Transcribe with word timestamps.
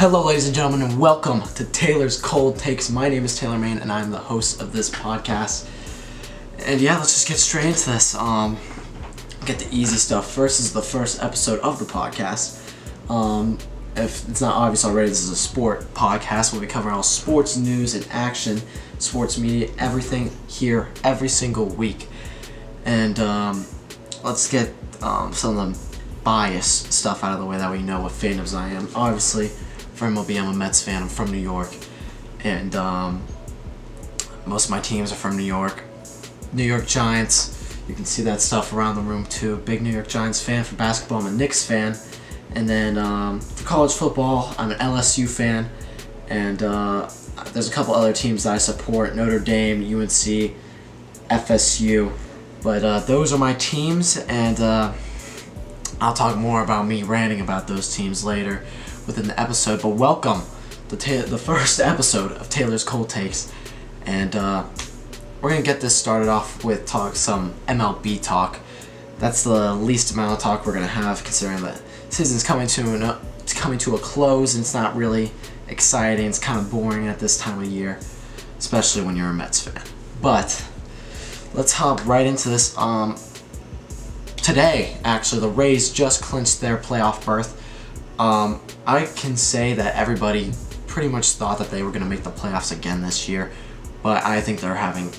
Hello, 0.00 0.24
ladies 0.24 0.46
and 0.46 0.54
gentlemen, 0.54 0.80
and 0.80 0.98
welcome 0.98 1.42
to 1.56 1.64
Taylor's 1.66 2.18
Cold 2.18 2.58
Takes. 2.58 2.88
My 2.88 3.10
name 3.10 3.22
is 3.22 3.38
Taylor 3.38 3.58
Main, 3.58 3.76
and 3.76 3.92
I'm 3.92 4.10
the 4.10 4.16
host 4.16 4.62
of 4.62 4.72
this 4.72 4.88
podcast. 4.88 5.68
And 6.64 6.80
yeah, 6.80 6.96
let's 6.96 7.12
just 7.12 7.28
get 7.28 7.36
straight 7.36 7.66
into 7.66 7.90
this. 7.90 8.14
Um, 8.14 8.56
get 9.44 9.58
the 9.58 9.68
easy 9.70 9.98
stuff. 9.98 10.30
First 10.30 10.58
is 10.58 10.72
the 10.72 10.80
first 10.80 11.22
episode 11.22 11.60
of 11.60 11.78
the 11.78 11.84
podcast. 11.84 12.72
Um, 13.10 13.58
if 13.94 14.26
it's 14.26 14.40
not 14.40 14.54
obvious 14.54 14.86
already, 14.86 15.10
this 15.10 15.22
is 15.22 15.28
a 15.28 15.36
sport 15.36 15.82
podcast 15.92 16.54
where 16.54 16.62
we 16.62 16.66
cover 16.66 16.88
all 16.88 17.02
sports 17.02 17.58
news 17.58 17.94
and 17.94 18.08
action, 18.10 18.62
sports 18.98 19.36
media, 19.36 19.68
everything 19.76 20.34
here 20.48 20.88
every 21.04 21.28
single 21.28 21.66
week. 21.66 22.08
And 22.86 23.20
um, 23.20 23.66
let's 24.24 24.50
get 24.50 24.72
um, 25.02 25.34
some 25.34 25.58
of 25.58 25.74
the 25.74 25.98
bias 26.24 26.66
stuff 26.66 27.22
out 27.22 27.34
of 27.34 27.38
the 27.38 27.44
way 27.44 27.58
that 27.58 27.70
we 27.70 27.82
know 27.82 28.00
what 28.00 28.12
fandoms 28.12 28.56
I 28.56 28.70
am. 28.70 28.88
Obviously, 28.94 29.50
for 30.00 30.06
MLB, 30.06 30.40
I'm 30.40 30.48
a 30.48 30.54
Mets 30.54 30.82
fan. 30.82 31.02
I'm 31.02 31.10
from 31.10 31.30
New 31.30 31.36
York, 31.36 31.68
and 32.42 32.74
um, 32.74 33.22
most 34.46 34.64
of 34.64 34.70
my 34.70 34.80
teams 34.80 35.12
are 35.12 35.16
from 35.16 35.36
New 35.36 35.42
York. 35.42 35.82
New 36.54 36.64
York 36.64 36.86
Giants. 36.86 37.78
You 37.86 37.94
can 37.94 38.06
see 38.06 38.22
that 38.22 38.40
stuff 38.40 38.72
around 38.72 38.94
the 38.94 39.02
room 39.02 39.26
too. 39.26 39.58
Big 39.58 39.82
New 39.82 39.90
York 39.90 40.08
Giants 40.08 40.42
fan. 40.42 40.64
For 40.64 40.74
basketball, 40.74 41.20
I'm 41.20 41.26
a 41.26 41.30
Knicks 41.30 41.66
fan. 41.66 41.98
And 42.54 42.66
then 42.66 42.96
um, 42.96 43.42
for 43.42 43.66
college 43.66 43.92
football, 43.92 44.54
I'm 44.56 44.70
an 44.70 44.78
LSU 44.78 45.28
fan. 45.28 45.68
And 46.30 46.62
uh, 46.62 47.10
there's 47.52 47.68
a 47.68 47.72
couple 47.72 47.94
other 47.94 48.14
teams 48.14 48.44
that 48.44 48.54
I 48.54 48.58
support 48.58 49.14
Notre 49.14 49.38
Dame, 49.38 49.82
UNC, 49.82 50.54
FSU. 51.28 52.10
But 52.62 52.82
uh, 52.82 53.00
those 53.00 53.34
are 53.34 53.38
my 53.38 53.52
teams, 53.52 54.16
and 54.16 54.60
uh, 54.60 54.94
I'll 56.00 56.14
talk 56.14 56.38
more 56.38 56.64
about 56.64 56.86
me 56.86 57.02
ranting 57.02 57.42
about 57.42 57.68
those 57.68 57.94
teams 57.94 58.24
later 58.24 58.64
within 59.10 59.26
the 59.26 59.40
episode. 59.40 59.82
But 59.82 59.88
welcome 59.88 60.42
ta- 60.88 61.22
the 61.26 61.36
first 61.36 61.80
episode 61.92 62.30
of 62.30 62.48
Taylor's 62.48 62.84
Cold 62.84 63.08
Takes, 63.08 63.52
and 64.06 64.36
uh, 64.36 64.64
we're 65.40 65.50
gonna 65.50 65.62
get 65.62 65.80
this 65.80 65.96
started 65.96 66.28
off 66.28 66.64
with 66.64 66.86
talk 66.86 67.16
some 67.16 67.54
MLB 67.66 68.22
talk. 68.22 68.60
That's 69.18 69.42
the 69.42 69.74
least 69.74 70.12
amount 70.12 70.34
of 70.34 70.38
talk 70.38 70.64
we're 70.64 70.74
gonna 70.74 70.86
have, 70.86 71.24
considering 71.24 71.60
that 71.62 71.82
season's 72.10 72.44
coming 72.44 72.68
to 72.68 72.82
an, 72.94 73.16
it's 73.40 73.52
coming 73.52 73.78
to 73.80 73.96
a 73.96 73.98
close, 73.98 74.54
and 74.54 74.62
it's 74.62 74.74
not 74.74 74.94
really 74.94 75.32
exciting. 75.66 76.26
It's 76.26 76.38
kind 76.38 76.60
of 76.60 76.70
boring 76.70 77.08
at 77.08 77.18
this 77.18 77.36
time 77.36 77.58
of 77.58 77.66
year, 77.66 77.98
especially 78.58 79.02
when 79.02 79.16
you're 79.16 79.30
a 79.30 79.34
Mets 79.34 79.66
fan. 79.66 79.82
But 80.22 80.64
let's 81.52 81.72
hop 81.72 82.06
right 82.06 82.26
into 82.26 82.48
this. 82.48 82.78
Um, 82.78 83.18
today, 84.36 84.98
actually, 85.04 85.40
the 85.40 85.48
Rays 85.48 85.90
just 85.90 86.22
clinched 86.22 86.60
their 86.60 86.76
playoff 86.76 87.24
berth. 87.24 87.56
Um, 88.20 88.60
I 88.86 89.06
can 89.06 89.34
say 89.34 89.72
that 89.72 89.96
everybody 89.96 90.52
pretty 90.86 91.08
much 91.08 91.30
thought 91.30 91.56
that 91.56 91.70
they 91.70 91.82
were 91.82 91.88
going 91.88 92.02
to 92.02 92.08
make 92.08 92.22
the 92.22 92.30
playoffs 92.30 92.70
again 92.70 93.00
this 93.00 93.30
year, 93.30 93.50
but 94.02 94.22
I 94.22 94.42
think 94.42 94.60
they're 94.60 94.74
having 94.74 95.10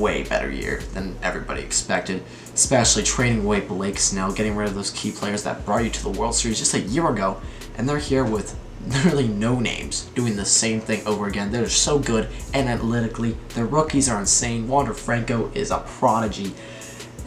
way 0.00 0.22
better 0.22 0.50
year 0.50 0.80
than 0.94 1.18
everybody 1.22 1.60
expected, 1.60 2.22
especially 2.54 3.02
trading 3.02 3.44
away 3.44 3.60
Blake 3.60 3.98
Snell, 3.98 4.32
getting 4.32 4.56
rid 4.56 4.68
of 4.68 4.74
those 4.74 4.90
key 4.90 5.10
players 5.10 5.42
that 5.42 5.66
brought 5.66 5.84
you 5.84 5.90
to 5.90 6.02
the 6.02 6.08
World 6.08 6.34
Series 6.34 6.58
just 6.58 6.72
a 6.72 6.80
year 6.80 7.10
ago, 7.10 7.38
and 7.76 7.86
they're 7.86 7.98
here 7.98 8.24
with 8.24 8.58
literally 8.86 9.28
no 9.28 9.60
names 9.60 10.06
doing 10.14 10.36
the 10.36 10.46
same 10.46 10.80
thing 10.80 11.06
over 11.06 11.26
again. 11.26 11.52
They're 11.52 11.68
so 11.68 11.98
good 11.98 12.26
and 12.54 12.70
analytically. 12.70 13.36
Their 13.50 13.66
rookies 13.66 14.08
are 14.08 14.18
insane. 14.18 14.66
Wander 14.66 14.94
Franco 14.94 15.50
is 15.54 15.70
a 15.70 15.80
prodigy, 15.80 16.54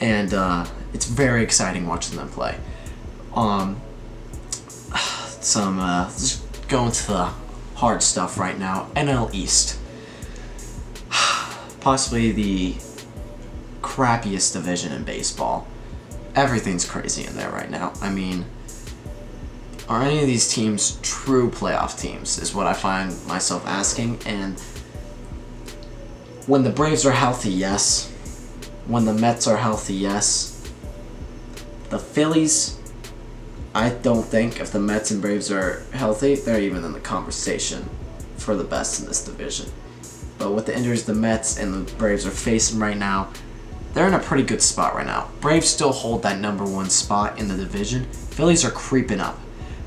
and 0.01 0.33
uh, 0.33 0.65
it's 0.91 1.05
very 1.05 1.43
exciting 1.43 1.85
watching 1.85 2.17
them 2.17 2.29
play. 2.29 2.57
Um, 3.35 3.79
some 5.43 5.79
uh, 5.79 6.05
just 6.05 6.41
going 6.67 6.91
to 6.91 7.07
the 7.07 7.25
hard 7.75 8.01
stuff 8.01 8.37
right 8.37 8.57
now. 8.57 8.87
NL 8.95 9.33
East, 9.33 9.79
possibly 11.81 12.31
the 12.31 12.75
crappiest 13.81 14.53
division 14.53 14.91
in 14.93 15.03
baseball. 15.03 15.67
Everything's 16.35 16.89
crazy 16.89 17.25
in 17.25 17.35
there 17.35 17.51
right 17.51 17.69
now. 17.69 17.93
I 18.01 18.09
mean, 18.09 18.45
are 19.87 20.01
any 20.01 20.19
of 20.19 20.27
these 20.27 20.51
teams 20.51 20.97
true 21.01 21.51
playoff 21.51 21.99
teams? 21.99 22.39
Is 22.39 22.55
what 22.55 22.65
I 22.65 22.73
find 22.73 23.13
myself 23.27 23.67
asking. 23.67 24.19
And 24.25 24.59
when 26.47 26.63
the 26.63 26.69
Braves 26.69 27.05
are 27.05 27.11
healthy, 27.11 27.51
yes. 27.51 28.09
When 28.87 29.05
the 29.05 29.13
Mets 29.13 29.45
are 29.45 29.57
healthy, 29.57 29.93
yes. 29.93 30.71
The 31.89 31.99
Phillies, 31.99 32.79
I 33.75 33.89
don't 33.89 34.23
think 34.23 34.59
if 34.59 34.71
the 34.71 34.79
Mets 34.79 35.09
and 35.09 35.19
Braves 35.19 35.51
are 35.51 35.81
healthy, 35.93 36.35
they're 36.35 36.61
even 36.61 36.83
in 36.83 36.93
the 36.93 36.99
conversation 36.99 37.89
for 38.37 38.55
the 38.55 38.63
best 38.63 39.01
in 39.01 39.07
this 39.07 39.25
division. 39.25 39.71
But 40.37 40.51
with 40.51 40.67
the 40.67 40.77
injuries 40.77 41.05
the 41.05 41.15
Mets 41.15 41.57
and 41.57 41.73
the 41.73 41.93
Braves 41.95 42.27
are 42.27 42.31
facing 42.31 42.79
right 42.79 42.97
now, 42.97 43.31
they're 43.93 44.07
in 44.07 44.13
a 44.13 44.19
pretty 44.19 44.43
good 44.43 44.61
spot 44.61 44.93
right 44.93 45.05
now. 45.05 45.29
Braves 45.41 45.67
still 45.69 45.91
hold 45.91 46.21
that 46.21 46.39
number 46.39 46.65
one 46.65 46.89
spot 46.89 47.39
in 47.39 47.47
the 47.47 47.57
division. 47.57 48.05
Phillies 48.05 48.63
are 48.63 48.71
creeping 48.71 49.19
up. 49.19 49.39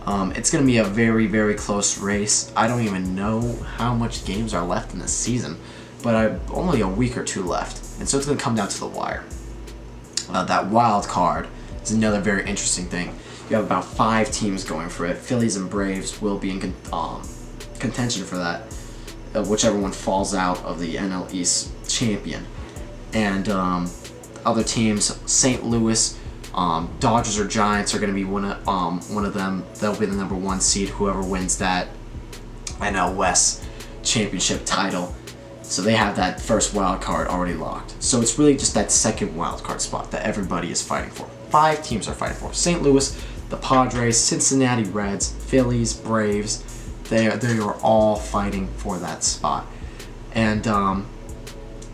Um, 0.04 0.32
it's 0.32 0.50
going 0.50 0.64
to 0.64 0.66
be 0.66 0.78
a 0.78 0.84
very, 0.84 1.26
very 1.26 1.54
close 1.54 1.98
race. 1.98 2.53
I 2.56 2.66
don't 2.66 2.82
even 2.82 3.14
know 3.14 3.53
how 3.76 3.94
much 3.94 4.24
games 4.24 4.53
are 4.53 4.64
left 4.64 4.94
in 4.94 5.00
this 5.00 5.12
season, 5.12 5.58
but 6.03 6.14
I, 6.14 6.38
only 6.53 6.80
a 6.80 6.88
week 6.88 7.16
or 7.16 7.24
two 7.24 7.44
left. 7.44 8.00
And 8.00 8.08
so 8.08 8.16
it's 8.16 8.26
going 8.26 8.38
to 8.38 8.42
come 8.42 8.56
down 8.56 8.68
to 8.68 8.80
the 8.80 8.86
wire. 8.86 9.24
Uh, 10.28 10.44
that 10.44 10.66
wild 10.66 11.06
card 11.06 11.48
is 11.91 11.97
another 11.97 12.20
very 12.20 12.41
interesting 12.41 12.86
thing. 12.86 13.14
You 13.48 13.56
have 13.56 13.66
about 13.66 13.84
five 13.84 14.30
teams 14.30 14.64
going 14.64 14.88
for 14.88 15.06
it. 15.06 15.16
Phillies 15.16 15.56
and 15.56 15.70
Braves 15.70 16.20
will 16.20 16.38
be 16.38 16.50
in 16.50 16.60
con- 16.60 16.74
um, 16.92 17.28
contention 17.78 18.24
for 18.24 18.36
that, 18.36 18.62
uh, 19.34 19.44
whichever 19.44 19.78
one 19.78 19.92
falls 19.92 20.34
out 20.34 20.58
of 20.64 20.80
the 20.80 20.97
NL 20.97 21.32
East 21.32 21.70
champion. 21.88 22.44
And 23.12 23.48
um, 23.48 23.91
other 24.44 24.64
teams, 24.64 25.19
St. 25.30 25.64
Louis, 25.64 26.19
um, 26.54 26.91
Dodgers 27.00 27.38
or 27.38 27.47
Giants 27.47 27.94
are 27.94 27.98
going 27.98 28.10
to 28.10 28.14
be 28.14 28.24
one 28.24 28.44
of 28.44 28.68
um, 28.68 29.00
one 29.14 29.24
of 29.24 29.34
them. 29.34 29.64
They'll 29.74 29.98
be 29.98 30.06
the 30.06 30.16
number 30.16 30.34
one 30.34 30.60
seed. 30.60 30.88
Whoever 30.88 31.22
wins 31.22 31.58
that 31.58 31.88
NL 32.78 33.14
West 33.14 33.64
championship 34.03 34.62
title, 34.64 35.14
so 35.62 35.82
they 35.82 35.94
have 35.94 36.16
that 36.16 36.41
first 36.41 36.74
wild 36.74 37.03
card 37.03 37.28
already 37.28 37.54
locked. 37.54 38.03
So 38.03 38.20
it's 38.22 38.38
really 38.38 38.56
just 38.56 38.74
that 38.74 38.91
second 38.91 39.36
wild 39.36 39.62
card 39.62 39.82
spot 39.82 40.10
that 40.12 40.24
everybody 40.24 40.70
is 40.70 40.82
fighting 40.82 41.10
for. 41.10 41.28
Five 41.51 41.83
teams 41.83 42.09
are 42.09 42.15
fighting 42.15 42.37
for: 42.37 42.53
St. 42.53 42.83
Louis, 42.83 43.23
the 43.49 43.57
Padres, 43.57 44.19
Cincinnati 44.19 44.84
Reds, 44.84 45.33
Phillies, 45.33 45.95
Braves. 45.95 46.62
They 47.09 47.29
are, 47.29 47.37
they 47.37 47.59
are 47.59 47.75
all 47.83 48.17
fighting 48.17 48.69
for 48.77 48.99
that 48.99 49.23
spot, 49.23 49.67
and 50.33 50.67
um, 50.67 51.07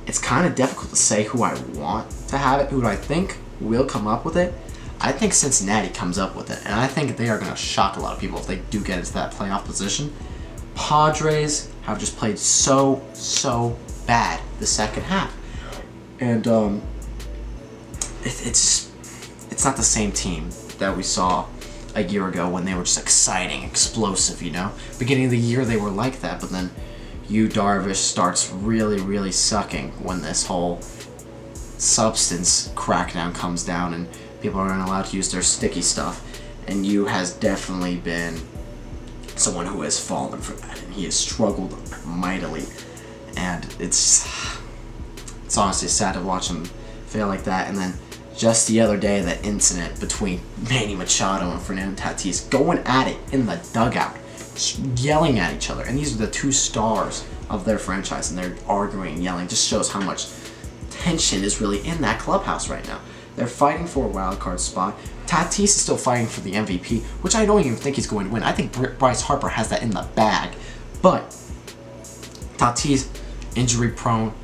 it's 0.06 0.18
kind 0.18 0.46
of 0.46 0.54
difficult 0.54 0.90
to 0.90 0.96
say 0.96 1.24
who 1.24 1.42
I 1.42 1.54
want 1.74 2.10
to 2.28 2.38
have 2.38 2.60
it, 2.60 2.70
who 2.70 2.84
I 2.86 2.96
think 2.96 3.38
will 3.60 3.84
come 3.84 4.06
up 4.06 4.24
with 4.24 4.36
it. 4.36 4.54
I 5.00 5.10
think 5.10 5.32
Cincinnati 5.32 5.88
comes 5.88 6.16
up 6.16 6.36
with 6.36 6.50
it, 6.50 6.60
and 6.64 6.74
I 6.74 6.86
think 6.86 7.16
they 7.16 7.28
are 7.28 7.38
going 7.38 7.50
to 7.50 7.56
shock 7.56 7.96
a 7.96 8.00
lot 8.00 8.14
of 8.14 8.20
people 8.20 8.38
if 8.38 8.46
they 8.46 8.58
do 8.70 8.80
get 8.82 8.98
into 8.98 9.12
that 9.14 9.32
playoff 9.32 9.64
position. 9.64 10.12
Padres 10.74 11.70
have 11.82 11.98
just 11.98 12.16
played 12.16 12.38
so, 12.38 13.02
so 13.12 13.76
bad 14.06 14.40
the 14.60 14.66
second 14.66 15.02
half. 15.02 15.36
And 16.20 16.46
um, 16.46 16.82
it, 18.22 18.46
it's 18.46 18.91
it's 19.62 19.66
not 19.68 19.76
the 19.76 19.82
same 19.84 20.10
team 20.10 20.50
that 20.78 20.96
we 20.96 21.04
saw 21.04 21.46
a 21.94 22.02
year 22.02 22.26
ago 22.26 22.48
when 22.48 22.64
they 22.64 22.74
were 22.74 22.82
just 22.82 22.98
exciting, 22.98 23.62
explosive, 23.62 24.42
you 24.42 24.50
know? 24.50 24.72
Beginning 24.98 25.26
of 25.26 25.30
the 25.30 25.38
year 25.38 25.64
they 25.64 25.76
were 25.76 25.88
like 25.88 26.20
that, 26.20 26.40
but 26.40 26.50
then 26.50 26.72
Yu 27.28 27.46
Darvish 27.46 27.94
starts 27.94 28.50
really, 28.50 29.00
really 29.00 29.30
sucking 29.30 29.92
when 30.02 30.20
this 30.20 30.46
whole 30.46 30.80
substance 31.52 32.70
crackdown 32.70 33.32
comes 33.32 33.62
down 33.62 33.94
and 33.94 34.08
people 34.40 34.58
aren't 34.58 34.82
allowed 34.82 35.04
to 35.04 35.16
use 35.16 35.30
their 35.30 35.42
sticky 35.42 35.82
stuff. 35.82 36.42
And 36.66 36.84
Yu 36.84 37.04
has 37.04 37.32
definitely 37.32 37.98
been 37.98 38.40
someone 39.36 39.66
who 39.66 39.82
has 39.82 39.96
fallen 39.96 40.40
for 40.40 40.54
that, 40.54 40.82
and 40.82 40.92
he 40.92 41.04
has 41.04 41.14
struggled 41.14 41.78
mightily. 42.04 42.64
And 43.36 43.64
it's 43.78 44.26
it's 45.44 45.56
honestly 45.56 45.86
sad 45.86 46.14
to 46.14 46.20
watch 46.20 46.50
him 46.50 46.64
fail 47.06 47.28
like 47.28 47.44
that. 47.44 47.68
And 47.68 47.78
then 47.78 47.94
just 48.42 48.66
the 48.66 48.80
other 48.80 48.96
day, 48.96 49.20
that 49.20 49.46
incident 49.46 50.00
between 50.00 50.40
Manny 50.68 50.96
Machado 50.96 51.52
and 51.52 51.62
Fernando 51.62 52.02
Tatis 52.02 52.50
going 52.50 52.78
at 52.78 53.06
it 53.06 53.16
in 53.30 53.46
the 53.46 53.64
dugout, 53.72 54.16
yelling 54.96 55.38
at 55.38 55.54
each 55.54 55.70
other. 55.70 55.84
And 55.84 55.96
these 55.96 56.12
are 56.12 56.26
the 56.26 56.32
two 56.32 56.50
stars 56.50 57.24
of 57.48 57.64
their 57.64 57.78
franchise, 57.78 58.30
and 58.30 58.38
they're 58.40 58.56
arguing 58.66 59.14
and 59.14 59.22
yelling. 59.22 59.46
Just 59.46 59.68
shows 59.68 59.92
how 59.92 60.00
much 60.00 60.26
tension 60.90 61.44
is 61.44 61.60
really 61.60 61.86
in 61.86 62.00
that 62.00 62.18
clubhouse 62.18 62.68
right 62.68 62.84
now. 62.88 63.00
They're 63.36 63.46
fighting 63.46 63.86
for 63.86 64.06
a 64.06 64.08
wild 64.08 64.40
card 64.40 64.58
spot. 64.58 64.98
Tatis 65.26 65.62
is 65.62 65.76
still 65.76 65.96
fighting 65.96 66.26
for 66.26 66.40
the 66.40 66.54
MVP, 66.54 67.04
which 67.22 67.36
I 67.36 67.46
don't 67.46 67.60
even 67.60 67.76
think 67.76 67.94
he's 67.94 68.08
going 68.08 68.26
to 68.26 68.32
win. 68.32 68.42
I 68.42 68.50
think 68.50 68.72
Bryce 68.98 69.20
Harper 69.20 69.50
has 69.50 69.68
that 69.68 69.84
in 69.84 69.90
the 69.90 70.08
bag. 70.16 70.50
But 71.00 71.30
Tatis, 72.56 73.06
injury 73.54 73.90
prone, 73.90 74.34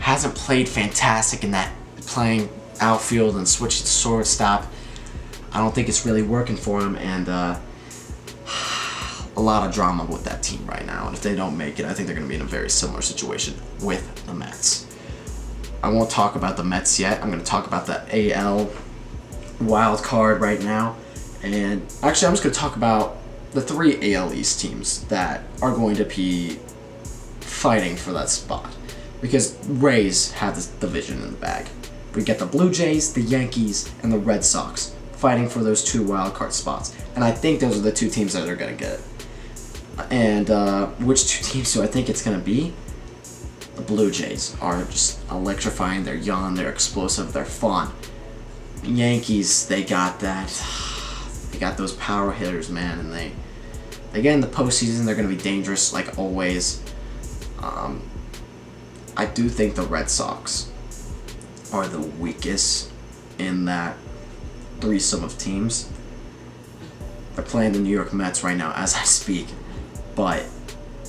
hasn't 0.00 0.34
played 0.34 0.68
fantastic 0.68 1.42
in 1.42 1.52
that 1.52 1.72
playing 2.02 2.50
outfield 2.84 3.36
and 3.36 3.48
switching 3.48 3.84
to 3.84 3.90
shortstop. 3.90 4.66
I 5.52 5.58
don't 5.58 5.74
think 5.74 5.88
it's 5.88 6.04
really 6.04 6.22
working 6.22 6.56
for 6.56 6.80
him, 6.80 6.96
and 6.96 7.28
uh, 7.28 7.58
a 9.36 9.40
lot 9.40 9.66
of 9.66 9.74
drama 9.74 10.04
with 10.04 10.24
that 10.24 10.42
team 10.42 10.64
right 10.66 10.84
now. 10.84 11.06
And 11.06 11.16
if 11.16 11.22
they 11.22 11.34
don't 11.34 11.56
make 11.56 11.80
it, 11.80 11.86
I 11.86 11.94
think 11.94 12.06
they're 12.06 12.16
going 12.16 12.26
to 12.26 12.28
be 12.28 12.34
in 12.36 12.42
a 12.42 12.44
very 12.44 12.68
similar 12.68 13.02
situation 13.02 13.54
with 13.80 14.26
the 14.26 14.34
Mets. 14.34 14.86
I 15.82 15.88
won't 15.88 16.10
talk 16.10 16.34
about 16.36 16.56
the 16.56 16.64
Mets 16.64 17.00
yet. 17.00 17.22
I'm 17.22 17.30
going 17.30 17.42
to 17.42 17.46
talk 17.46 17.66
about 17.66 17.86
the 17.86 18.34
AL 18.34 18.70
wild 19.60 20.02
card 20.02 20.40
right 20.40 20.62
now. 20.62 20.96
And 21.42 21.82
actually, 22.02 22.28
I'm 22.28 22.32
just 22.32 22.42
going 22.42 22.54
to 22.54 22.60
talk 22.60 22.76
about 22.76 23.18
the 23.52 23.60
three 23.60 24.14
AL 24.14 24.32
East 24.34 24.60
teams 24.60 25.04
that 25.04 25.42
are 25.62 25.74
going 25.74 25.96
to 25.96 26.04
be 26.04 26.58
fighting 27.40 27.96
for 27.96 28.12
that 28.12 28.28
spot. 28.28 28.74
Because 29.20 29.56
Rays 29.68 30.32
have 30.32 30.54
this 30.54 30.66
division 30.66 31.22
in 31.22 31.32
the 31.32 31.38
bag. 31.38 31.66
We 32.14 32.22
get 32.22 32.38
the 32.38 32.46
Blue 32.46 32.70
Jays, 32.70 33.12
the 33.12 33.22
Yankees, 33.22 33.92
and 34.02 34.12
the 34.12 34.18
Red 34.18 34.44
Sox 34.44 34.94
fighting 35.12 35.48
for 35.48 35.60
those 35.60 35.82
two 35.82 36.04
wild 36.04 36.34
card 36.34 36.52
spots. 36.52 36.94
And 37.14 37.24
I 37.24 37.32
think 37.32 37.60
those 37.60 37.78
are 37.78 37.80
the 37.80 37.92
two 37.92 38.10
teams 38.10 38.34
that 38.34 38.48
are 38.48 38.56
going 38.56 38.76
to 38.76 38.82
get 38.82 38.92
it. 38.94 39.00
And 40.10 40.50
uh, 40.50 40.86
which 41.00 41.28
two 41.28 41.44
teams 41.44 41.72
do 41.72 41.82
I 41.82 41.86
think 41.86 42.08
it's 42.08 42.22
going 42.22 42.38
to 42.38 42.44
be? 42.44 42.74
The 43.74 43.82
Blue 43.82 44.10
Jays 44.10 44.56
are 44.60 44.84
just 44.84 45.18
electrifying. 45.30 46.04
They're 46.04 46.14
young, 46.14 46.54
they're 46.54 46.70
explosive, 46.70 47.32
they're 47.32 47.44
fun. 47.44 47.90
Yankees, 48.84 49.66
they 49.66 49.82
got 49.82 50.20
that. 50.20 50.50
They 51.50 51.60
got 51.60 51.76
those 51.76 51.92
power 51.92 52.32
hitters, 52.32 52.68
man, 52.68 52.98
and 52.98 53.12
they 53.12 53.30
they 54.10 54.22
get 54.22 54.34
in 54.34 54.40
the 54.40 54.48
postseason. 54.48 55.04
They're 55.04 55.14
going 55.14 55.28
to 55.28 55.32
be 55.36 55.40
dangerous, 55.40 55.92
like 55.92 56.18
always. 56.18 56.82
Um, 57.60 58.02
I 59.16 59.26
do 59.26 59.48
think 59.48 59.76
the 59.76 59.82
Red 59.82 60.10
Sox 60.10 60.72
are 61.74 61.88
the 61.88 61.98
weakest 61.98 62.88
in 63.36 63.64
that 63.64 63.96
threesome 64.80 65.24
of 65.24 65.36
teams. 65.36 65.90
They're 67.34 67.44
playing 67.44 67.72
the 67.72 67.80
New 67.80 67.90
York 67.90 68.12
Mets 68.12 68.44
right 68.44 68.56
now 68.56 68.72
as 68.76 68.94
I 69.00 69.02
speak, 69.02 69.48
but 70.14 70.44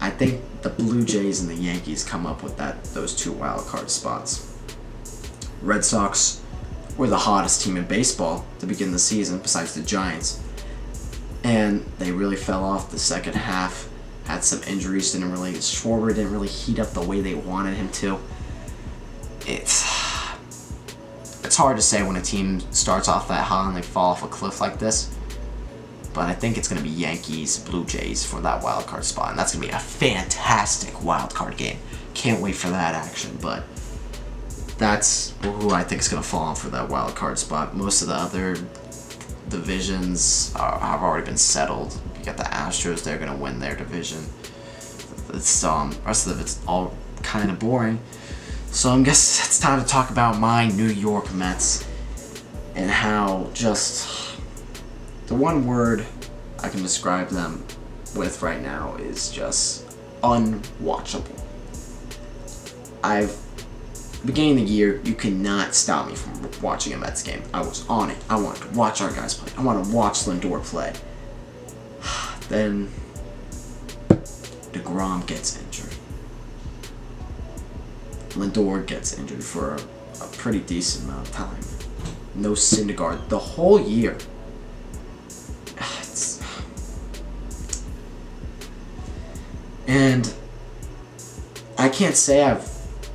I 0.00 0.10
think 0.10 0.40
the 0.62 0.70
Blue 0.70 1.04
Jays 1.04 1.40
and 1.40 1.50
the 1.50 1.56
Yankees 1.56 2.04
come 2.04 2.26
up 2.26 2.44
with 2.44 2.56
that 2.58 2.84
those 2.84 3.16
two 3.16 3.32
wild 3.32 3.66
card 3.66 3.90
spots. 3.90 4.56
Red 5.60 5.84
Sox 5.84 6.40
were 6.96 7.08
the 7.08 7.18
hottest 7.18 7.62
team 7.62 7.76
in 7.76 7.86
baseball 7.86 8.46
to 8.60 8.66
begin 8.66 8.92
the 8.92 9.00
season, 9.00 9.40
besides 9.40 9.74
the 9.74 9.82
Giants, 9.82 10.40
and 11.42 11.84
they 11.98 12.12
really 12.12 12.36
fell 12.36 12.62
off 12.62 12.92
the 12.92 13.00
second 13.00 13.34
half. 13.34 13.88
Had 14.28 14.44
some 14.44 14.62
injuries, 14.64 15.12
didn't 15.12 15.32
really. 15.32 15.54
Schwarber 15.54 16.14
didn't 16.14 16.32
really 16.32 16.48
heat 16.48 16.78
up 16.78 16.90
the 16.90 17.00
way 17.00 17.20
they 17.20 17.34
wanted 17.34 17.74
him 17.74 17.88
to. 17.92 18.20
It's 19.46 19.82
it's 21.42 21.56
hard 21.56 21.76
to 21.76 21.82
say 21.82 22.02
when 22.02 22.14
a 22.16 22.20
team 22.20 22.60
starts 22.70 23.08
off 23.08 23.26
that 23.28 23.44
hot 23.44 23.68
and 23.68 23.76
they 23.76 23.82
fall 23.82 24.10
off 24.10 24.22
a 24.22 24.28
cliff 24.28 24.60
like 24.60 24.78
this. 24.78 25.16
But 26.12 26.28
I 26.28 26.34
think 26.34 26.58
it's 26.58 26.68
going 26.68 26.76
to 26.76 26.86
be 26.86 26.94
Yankees, 26.94 27.58
Blue 27.58 27.86
Jays 27.86 28.22
for 28.24 28.40
that 28.42 28.62
wild 28.62 28.86
card 28.86 29.04
spot, 29.04 29.30
and 29.30 29.38
that's 29.38 29.54
going 29.54 29.62
to 29.62 29.68
be 29.68 29.74
a 29.74 29.80
fantastic 29.80 31.02
wild 31.02 31.34
card 31.34 31.56
game. 31.56 31.78
Can't 32.12 32.42
wait 32.42 32.54
for 32.54 32.68
that 32.68 32.94
action, 32.94 33.38
but 33.40 33.64
that's 34.76 35.34
who 35.42 35.70
I 35.70 35.84
think 35.84 36.02
is 36.02 36.08
going 36.08 36.22
to 36.22 36.28
fall 36.28 36.42
on 36.42 36.54
for 36.54 36.68
that 36.68 36.88
wild 36.90 37.16
card 37.16 37.38
spot. 37.38 37.74
Most 37.74 38.02
of 38.02 38.08
the 38.08 38.14
other 38.14 38.56
divisions 39.48 40.52
are, 40.56 40.78
have 40.78 41.02
already 41.02 41.24
been 41.24 41.38
settled. 41.38 41.98
Got 42.28 42.36
the 42.36 42.42
Astros; 42.44 43.04
they're 43.04 43.16
going 43.16 43.30
to 43.30 43.36
win 43.36 43.58
their 43.58 43.74
division. 43.74 44.22
It's 45.32 45.64
um, 45.64 45.96
rest 46.04 46.26
of 46.26 46.38
it's 46.42 46.60
all 46.68 46.94
kind 47.22 47.50
of 47.50 47.58
boring. 47.58 48.00
So 48.66 48.90
I 48.90 49.02
guess 49.02 49.46
it's 49.46 49.58
time 49.58 49.82
to 49.82 49.88
talk 49.88 50.10
about 50.10 50.38
my 50.38 50.68
New 50.68 50.88
York 50.88 51.32
Mets 51.32 51.88
and 52.74 52.90
how 52.90 53.48
just 53.54 54.36
the 55.28 55.34
one 55.34 55.66
word 55.66 56.04
I 56.62 56.68
can 56.68 56.82
describe 56.82 57.30
them 57.30 57.64
with 58.14 58.42
right 58.42 58.60
now 58.60 58.96
is 58.96 59.30
just 59.30 59.86
unwatchable. 60.22 61.40
I've 63.02 63.34
beginning 64.26 64.60
of 64.60 64.66
the 64.66 64.74
year, 64.74 65.00
you 65.02 65.14
cannot 65.14 65.74
stop 65.74 66.08
me 66.08 66.14
from 66.14 66.50
watching 66.60 66.92
a 66.92 66.98
Mets 66.98 67.22
game. 67.22 67.42
I 67.54 67.62
was 67.62 67.88
on 67.88 68.10
it. 68.10 68.18
I 68.28 68.38
wanted 68.38 68.68
to 68.70 68.76
watch 68.76 69.00
our 69.00 69.12
guys 69.12 69.32
play. 69.32 69.50
I 69.56 69.62
want 69.62 69.82
to 69.82 69.90
watch 69.90 70.24
Lindor 70.24 70.62
play. 70.62 70.92
Then 72.48 72.90
DeGrom 74.72 75.26
gets 75.26 75.60
injured. 75.60 75.94
Lindor 78.30 78.86
gets 78.86 79.18
injured 79.18 79.42
for 79.42 79.74
a, 79.74 79.80
a 80.24 80.28
pretty 80.36 80.60
decent 80.60 81.04
amount 81.04 81.28
of 81.28 81.34
time. 81.34 81.60
No 82.34 82.52
Syndergaard 82.52 83.28
the 83.28 83.38
whole 83.38 83.80
year. 83.80 84.16
It's, 86.00 86.42
and 89.86 90.32
I 91.76 91.88
can't 91.88 92.14
say 92.16 92.42
I've 92.42 92.70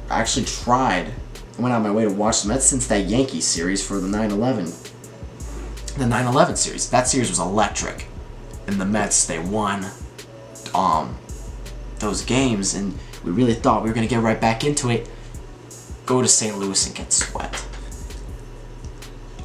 actually 0.10 0.46
tried, 0.46 1.12
went 1.60 1.74
out 1.74 1.82
my 1.82 1.92
way 1.92 2.04
to 2.04 2.12
watch 2.12 2.42
the 2.42 2.50
Mets 2.50 2.66
since 2.66 2.88
that 2.88 3.06
Yankee 3.06 3.42
series 3.42 3.86
for 3.86 4.00
the 4.00 4.08
9/11. 4.08 4.90
The 5.98 6.06
9/11 6.06 6.58
series. 6.58 6.90
That 6.90 7.08
series 7.08 7.30
was 7.30 7.40
electric, 7.40 8.08
and 8.68 8.80
the 8.80 8.86
Mets 8.86 9.26
they 9.26 9.40
won 9.40 9.86
um 10.74 11.18
those 12.00 12.24
games, 12.24 12.74
and 12.74 12.98
we 13.24 13.32
really 13.32 13.54
thought 13.54 13.84
we 13.84 13.90
were 13.90 13.96
gonna 13.96 14.08
get 14.08 14.22
right 14.22 14.40
back 14.40 14.64
into 14.64 14.90
it. 14.90 15.10
Go 16.06 16.22
to 16.22 16.28
St. 16.28 16.58
Louis 16.58 16.86
and 16.86 16.96
get 16.96 17.14
swept. 17.14 17.66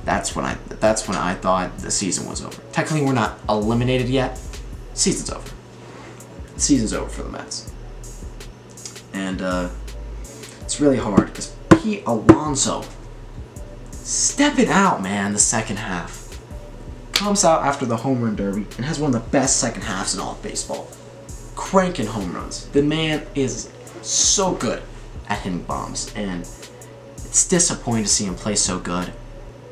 That's 0.05 0.35
when 0.35 0.45
I 0.45 0.57
that's 0.81 1.07
when 1.07 1.17
I 1.17 1.35
thought 1.35 1.79
the 1.79 1.91
season 1.91 2.29
was 2.29 2.45
over. 2.45 2.63
Technically, 2.73 3.07
we're 3.07 3.13
not 3.13 3.39
eliminated 3.49 4.09
yet. 4.09 4.41
Season's 4.95 5.31
over. 5.31 5.51
Season's 6.57 6.93
over 6.93 7.09
for 7.09 7.23
the 7.23 7.31
Mets. 7.31 7.73
And 9.13 9.43
uh, 9.43 9.69
it's 10.63 10.81
really 10.81 10.97
hard 10.97 11.27
because 11.27 11.55
Pete 11.71 12.03
Alonso 12.07 12.85
stepping 13.93 14.69
out, 14.69 15.03
man, 15.03 15.33
the 15.33 15.39
second 15.39 15.77
half. 15.77 16.18
Comes 17.19 17.45
out 17.45 17.63
after 17.63 17.85
the 17.85 17.97
home 17.97 18.23
run 18.23 18.37
derby 18.37 18.65
and 18.77 18.87
has 18.87 19.01
one 19.01 19.13
of 19.13 19.21
the 19.21 19.31
best 19.31 19.57
second 19.57 19.83
halves 19.83 20.15
in 20.15 20.21
all 20.21 20.35
of 20.35 20.43
baseball. 20.45 20.87
Cranking 21.57 22.07
home 22.07 22.33
runs. 22.33 22.69
The 22.69 22.81
man 22.81 23.27
is 23.35 23.73
so 24.03 24.55
good 24.55 24.85
at 25.29 25.41
hitting 25.41 25.65
bombs, 25.65 26.13
and 26.15 26.43
it's 27.17 27.49
disappointing 27.49 28.05
to 28.05 28.09
see 28.09 28.25
him 28.25 28.37
play 28.37 28.55
so 28.55 28.79
good. 28.79 29.13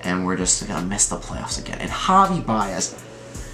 And 0.02 0.26
we're 0.26 0.36
just 0.36 0.66
gonna 0.66 0.84
miss 0.84 1.08
the 1.08 1.18
playoffs 1.18 1.56
again. 1.56 1.78
And 1.78 1.88
Javy 1.88 2.44
Baez, 2.44 2.94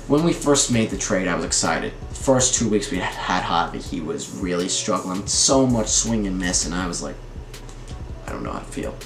when 0.09 0.25
we 0.25 0.33
first 0.33 0.73
made 0.73 0.89
the 0.89 0.97
trade, 0.97 1.29
I 1.29 1.35
was 1.35 1.45
excited. 1.45 1.93
First 2.13 2.55
two 2.55 2.71
weeks 2.71 2.91
we 2.91 2.97
had, 2.97 3.13
had 3.13 3.43
Javy, 3.43 3.87
he 3.87 4.01
was 4.01 4.31
really 4.31 4.71
struggling. 4.71 5.27
So 5.27 5.67
much 5.67 5.89
swing 5.89 6.27
and 6.27 6.39
miss, 6.39 6.65
and 6.65 6.75
I 6.75 6.87
was 6.87 7.03
like, 7.03 7.17
I 8.27 8.33
don't 8.33 8.43
know 8.43 8.53
how 8.53 8.61
to 8.61 8.65
feel. 8.65 8.97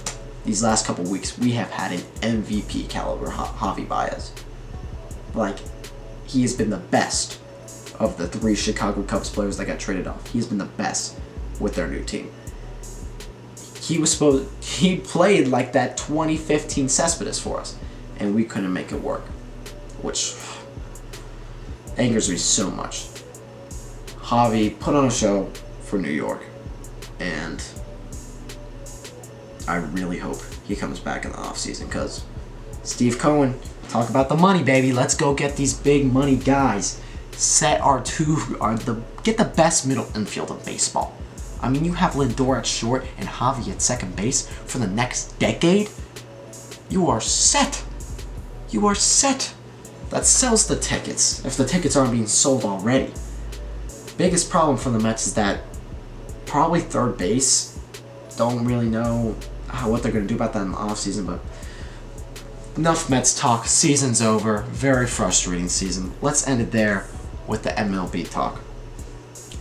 These 0.44 0.62
last 0.62 0.86
couple 0.86 1.02
weeks, 1.10 1.36
we 1.36 1.50
have 1.54 1.72
had 1.72 1.90
an 1.90 2.02
MVP 2.20 2.88
caliber 2.88 3.26
Javy 3.26 3.88
Baez. 3.88 4.30
Like, 5.36 5.58
he 6.26 6.42
has 6.42 6.54
been 6.54 6.70
the 6.70 6.78
best 6.78 7.38
of 7.98 8.16
the 8.16 8.26
three 8.26 8.54
Chicago 8.54 9.02
Cubs 9.02 9.30
players 9.30 9.56
that 9.58 9.66
got 9.66 9.78
traded 9.78 10.06
off. 10.06 10.26
He's 10.32 10.46
been 10.46 10.58
the 10.58 10.64
best 10.64 11.18
with 11.60 11.74
their 11.74 11.86
new 11.86 12.02
team. 12.02 12.30
He 13.80 13.98
was 13.98 14.12
supposed 14.12 14.48
he 14.64 14.96
played 14.96 15.46
like 15.48 15.72
that 15.72 15.96
2015 15.96 16.88
Cespedes 16.88 17.38
for 17.38 17.60
us, 17.60 17.78
and 18.18 18.34
we 18.34 18.44
couldn't 18.44 18.72
make 18.72 18.90
it 18.90 19.00
work, 19.00 19.22
which 20.02 20.34
angers 21.96 22.28
me 22.28 22.36
so 22.36 22.70
much. 22.70 23.06
Javy 24.18 24.78
put 24.80 24.94
on 24.94 25.06
a 25.06 25.10
show 25.10 25.50
for 25.82 25.98
New 25.98 26.10
York, 26.10 26.42
and 27.20 27.62
I 29.68 29.76
really 29.76 30.18
hope 30.18 30.40
he 30.64 30.74
comes 30.74 30.98
back 30.98 31.24
in 31.24 31.30
the 31.30 31.38
offseason 31.38 31.86
because 31.86 32.24
Steve 32.82 33.18
Cohen, 33.18 33.58
talk 33.88 34.10
about 34.10 34.28
the 34.28 34.36
money, 34.36 34.62
baby. 34.62 34.92
Let's 34.92 35.14
go 35.14 35.34
get 35.34 35.56
these 35.56 35.74
big 35.74 36.12
money 36.12 36.36
guys. 36.36 37.00
Set 37.32 37.80
our 37.80 38.02
two, 38.02 38.36
the 38.36 39.02
get 39.22 39.36
the 39.36 39.44
best 39.44 39.86
middle 39.86 40.06
infield 40.14 40.50
of 40.50 40.64
baseball. 40.64 41.16
I 41.60 41.68
mean, 41.68 41.84
you 41.84 41.94
have 41.94 42.12
Lindor 42.12 42.58
at 42.58 42.66
short 42.66 43.04
and 43.18 43.28
Javy 43.28 43.70
at 43.72 43.82
second 43.82 44.16
base 44.16 44.46
for 44.46 44.78
the 44.78 44.86
next 44.86 45.38
decade. 45.38 45.88
You 46.88 47.08
are 47.08 47.20
set. 47.20 47.84
You 48.70 48.86
are 48.86 48.94
set. 48.94 49.52
That 50.10 50.24
sells 50.24 50.68
the 50.68 50.76
tickets 50.76 51.44
if 51.44 51.56
the 51.56 51.64
tickets 51.64 51.96
aren't 51.96 52.12
being 52.12 52.26
sold 52.26 52.64
already. 52.64 53.12
Biggest 54.16 54.48
problem 54.48 54.76
for 54.76 54.90
the 54.90 55.00
Mets 55.00 55.26
is 55.26 55.34
that 55.34 55.60
probably 56.46 56.80
third 56.80 57.18
base 57.18 57.78
don't 58.36 58.64
really 58.64 58.88
know 58.88 59.34
how, 59.68 59.90
what 59.90 60.02
they're 60.02 60.12
going 60.12 60.26
to 60.26 60.28
do 60.28 60.36
about 60.36 60.52
that 60.52 60.62
in 60.62 60.72
the 60.72 60.76
offseason, 60.78 61.26
but 61.26 61.40
enough 62.76 63.08
Mets 63.10 63.38
talk. 63.38 63.66
Season's 63.66 64.20
over. 64.22 64.58
Very 64.68 65.06
frustrating 65.06 65.68
season. 65.68 66.12
Let's 66.20 66.46
end 66.46 66.60
it 66.60 66.72
there 66.72 67.06
with 67.46 67.62
the 67.62 67.70
MLB 67.70 68.30
talk. 68.30 68.60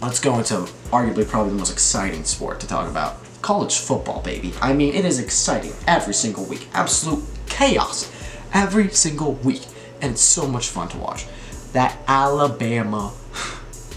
Let's 0.01 0.19
go 0.19 0.37
into 0.37 0.55
arguably 0.91 1.27
probably 1.27 1.51
the 1.51 1.57
most 1.57 1.71
exciting 1.71 2.23
sport 2.25 2.59
to 2.59 2.67
talk 2.67 2.89
about. 2.89 3.17
College 3.41 3.77
football, 3.77 4.21
baby. 4.21 4.53
I 4.61 4.73
mean, 4.73 4.93
it 4.93 5.05
is 5.05 5.19
exciting 5.19 5.73
every 5.87 6.13
single 6.13 6.45
week. 6.45 6.67
Absolute 6.73 7.23
chaos 7.47 8.11
every 8.53 8.89
single 8.89 9.33
week. 9.33 9.63
And 10.01 10.13
it's 10.13 10.21
so 10.21 10.47
much 10.47 10.67
fun 10.69 10.89
to 10.89 10.97
watch. 10.97 11.25
that 11.73 11.97
Alabama 12.07 13.11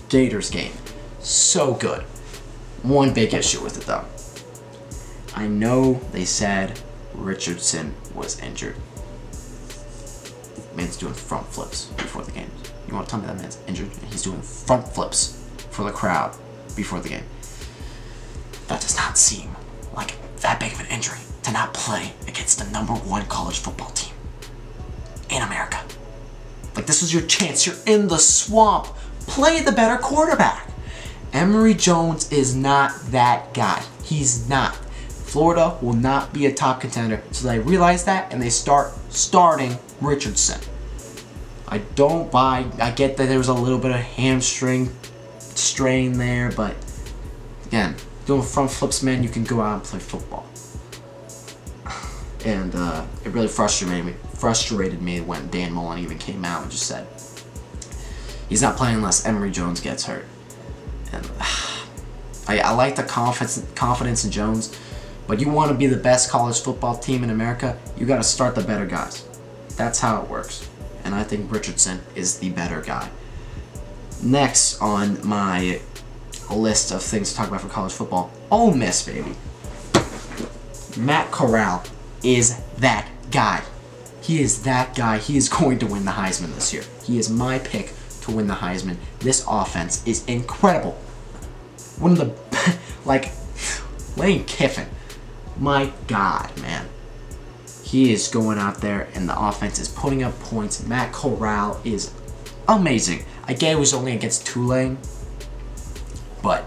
Gators 0.09 0.51
game. 0.51 0.73
So 1.21 1.75
good. 1.75 2.03
One 2.83 3.13
big 3.15 3.35
issue 3.35 3.63
with 3.63 3.77
it 3.79 3.85
though. 3.87 4.05
I 5.35 5.47
know 5.47 6.01
they 6.13 6.25
said 6.25 6.81
Richardson 7.15 7.95
was 8.15 8.41
injured. 8.41 8.75
Man's 10.79 10.97
doing 10.97 11.13
front 11.13 11.45
flips 11.49 11.87
before 11.97 12.23
the 12.23 12.31
game. 12.31 12.49
You 12.87 12.95
want 12.95 13.09
to 13.09 13.11
tell 13.11 13.21
me 13.21 13.27
that 13.27 13.37
man's 13.37 13.59
injured? 13.67 13.91
And 14.01 14.13
he's 14.13 14.23
doing 14.23 14.41
front 14.41 14.87
flips 14.87 15.45
for 15.71 15.85
the 15.85 15.91
crowd 15.91 16.37
before 16.77 17.01
the 17.01 17.09
game. 17.09 17.25
That 18.69 18.81
does 18.81 18.97
not 18.97 19.19
seem 19.19 19.57
like 19.97 20.15
that 20.37 20.61
big 20.61 20.73
of 20.73 20.79
an 20.79 20.87
injury 20.87 21.19
to 21.43 21.51
not 21.51 21.75
play 21.75 22.13
against 22.29 22.61
the 22.61 22.71
number 22.71 22.93
one 22.93 23.27
college 23.27 23.59
football 23.59 23.91
team 23.91 24.15
in 25.29 25.43
America. 25.43 25.83
Like, 26.77 26.87
this 26.87 27.03
was 27.03 27.13
your 27.13 27.23
chance. 27.23 27.67
You're 27.67 27.75
in 27.85 28.07
the 28.07 28.19
swamp. 28.19 28.87
Play 29.27 29.61
the 29.61 29.73
better 29.73 30.01
quarterback. 30.01 30.71
Emory 31.33 31.75
Jones 31.75 32.31
is 32.31 32.55
not 32.55 32.93
that 33.11 33.53
guy. 33.53 33.83
He's 34.05 34.49
not. 34.49 34.77
Florida 35.09 35.77
will 35.83 35.95
not 35.95 36.33
be 36.33 36.47
a 36.47 36.55
top 36.55 36.81
contender. 36.81 37.21
So 37.33 37.49
they 37.49 37.59
realize 37.59 38.05
that 38.05 38.33
and 38.33 38.41
they 38.41 38.49
start 38.49 38.93
starting 39.11 39.77
Richardson. 40.01 40.61
I 41.67 41.79
don't 41.95 42.31
buy. 42.33 42.67
I 42.81 42.91
get 42.91 43.17
that 43.19 43.27
there 43.27 43.39
was 43.39 43.49
a 43.49 43.55
little 43.55 43.79
bit 43.79 43.91
of 43.91 43.99
hamstring 43.99 44.91
strain 45.39 46.15
there, 46.15 46.51
but 46.53 46.75
again, 47.67 47.95
doing 48.27 48.43
front 48.43 48.71
flips, 48.71 49.03
man, 49.03 49.23
you 49.23 49.29
can 49.29 49.45
go 49.45 49.61
out 49.61 49.75
and 49.75 49.85
play 49.85 50.01
football. 50.01 50.47
And 52.45 52.73
uh, 52.75 53.05
it 53.25 53.31
really 53.31 53.49
frustrated 53.49 54.07
me. 54.07 54.15
Frustrated 54.35 55.03
me 55.03 55.21
when 55.21 55.49
Dan 55.51 55.73
Mullen 55.73 55.99
even 55.99 56.19
came 56.19 56.45
out 56.45 56.63
and 56.63 56.71
just 56.71 56.87
said 56.87 57.07
he's 58.49 58.63
not 58.63 58.77
playing 58.77 58.95
unless 58.95 59.27
Emory 59.27 59.51
Jones 59.51 59.81
gets 59.81 60.05
hurt. 60.05 60.25
And 61.13 61.27
uh, 61.27 61.45
I, 62.49 62.61
I 62.61 62.71
like 62.71 62.95
the 62.95 63.03
confidence 63.03 63.67
confidence 63.75 64.25
in 64.25 64.31
Jones, 64.31 64.75
but 65.27 65.41
you 65.41 65.51
want 65.51 65.73
to 65.73 65.77
be 65.77 65.87
the 65.87 65.97
best 65.97 66.31
college 66.31 66.61
football 66.61 66.97
team 66.97 67.25
in 67.25 67.31
America, 67.31 67.77
you 67.97 68.07
got 68.07 68.17
to 68.17 68.23
start 68.23 68.55
the 68.55 68.63
better 68.63 68.87
guys. 68.87 69.29
That's 69.79 70.01
how 70.01 70.23
it 70.23 70.29
works. 70.29 70.69
And 71.05 71.15
I 71.15 71.23
think 71.23 71.51
Richardson 71.51 72.01
is 72.17 72.41
the 72.41 72.51
better 72.51 72.83
guy. 72.83 73.09
Next 74.23 74.83
on 74.83 75.27
my 75.27 75.81
list 76.51 76.91
of 76.91 77.03
things 77.03 77.31
to 77.31 77.37
talk 77.37 77.49
about 77.49 77.61
for 77.61 77.69
college 77.69 77.93
football, 77.93 78.33
Ole 78.51 78.75
Miss, 78.75 79.07
baby. 79.07 79.35
Matt 80.99 81.31
Corral 81.31 81.85
is 82.25 82.61
that 82.79 83.09
guy. 83.31 83.63
He 84.21 84.41
is 84.41 84.65
that 84.65 84.97
guy. 84.97 85.19
He 85.19 85.37
is 85.37 85.49
going 85.49 85.79
to 85.79 85.87
win 85.87 86.05
the 86.05 86.11
Heisman 86.11 86.55
this 86.55 86.75
year. 86.75 86.83
He 87.05 87.19
is 87.19 87.31
my 87.31 87.61
pick 87.61 87.93
to 88.23 88.33
win 88.33 88.49
the 88.49 88.55
Heisman. 88.55 88.97
This 89.21 89.45
offense 89.49 90.05
is 90.07 90.25
incredible. 90.27 90.99
One 92.01 92.13
of 92.13 92.19
the, 92.19 92.79
like, 93.05 93.31
Lane 94.17 94.45
Kiffin. 94.45 94.89
My 95.57 95.93
God, 96.09 96.51
man. 96.61 96.89
He 97.89 98.13
is 98.13 98.29
going 98.29 98.59
out 98.59 98.83
there 98.83 99.09
and 99.15 99.27
the 99.27 99.41
offense 99.41 99.79
is 99.79 99.89
putting 99.89 100.23
up 100.23 100.39
points. 100.41 100.87
Matt 100.87 101.11
Corral 101.11 101.81
is 101.85 102.13
amazing. 102.69 103.25
I 103.45 103.55
get 103.55 103.73
it 103.73 103.79
was 103.79 103.95
only 103.95 104.13
against 104.13 104.47
Tulane, 104.47 104.99
but 106.43 106.67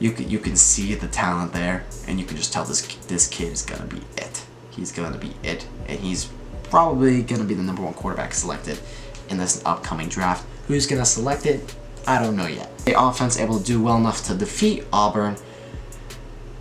you 0.00 0.10
can 0.10 0.28
you 0.28 0.40
can 0.40 0.56
see 0.56 0.96
the 0.96 1.06
talent 1.06 1.52
there, 1.52 1.84
and 2.08 2.18
you 2.18 2.26
can 2.26 2.36
just 2.36 2.52
tell 2.52 2.64
this 2.64 2.82
this 3.06 3.28
kid 3.28 3.52
is 3.52 3.62
gonna 3.62 3.86
be 3.86 4.00
it. 4.16 4.44
He's 4.70 4.90
gonna 4.90 5.18
be 5.18 5.34
it, 5.44 5.68
and 5.86 6.00
he's 6.00 6.28
probably 6.64 7.22
gonna 7.22 7.44
be 7.44 7.54
the 7.54 7.62
number 7.62 7.82
one 7.82 7.94
quarterback 7.94 8.34
selected 8.34 8.80
in 9.28 9.38
this 9.38 9.62
upcoming 9.64 10.08
draft. 10.08 10.44
Who's 10.66 10.88
gonna 10.88 11.04
select 11.04 11.46
it? 11.46 11.76
I 12.08 12.20
don't 12.20 12.34
know 12.34 12.48
yet. 12.48 12.76
The 12.78 13.00
offense 13.00 13.38
able 13.38 13.60
to 13.60 13.64
do 13.64 13.80
well 13.80 13.98
enough 13.98 14.26
to 14.26 14.34
defeat 14.34 14.84
Auburn. 14.92 15.36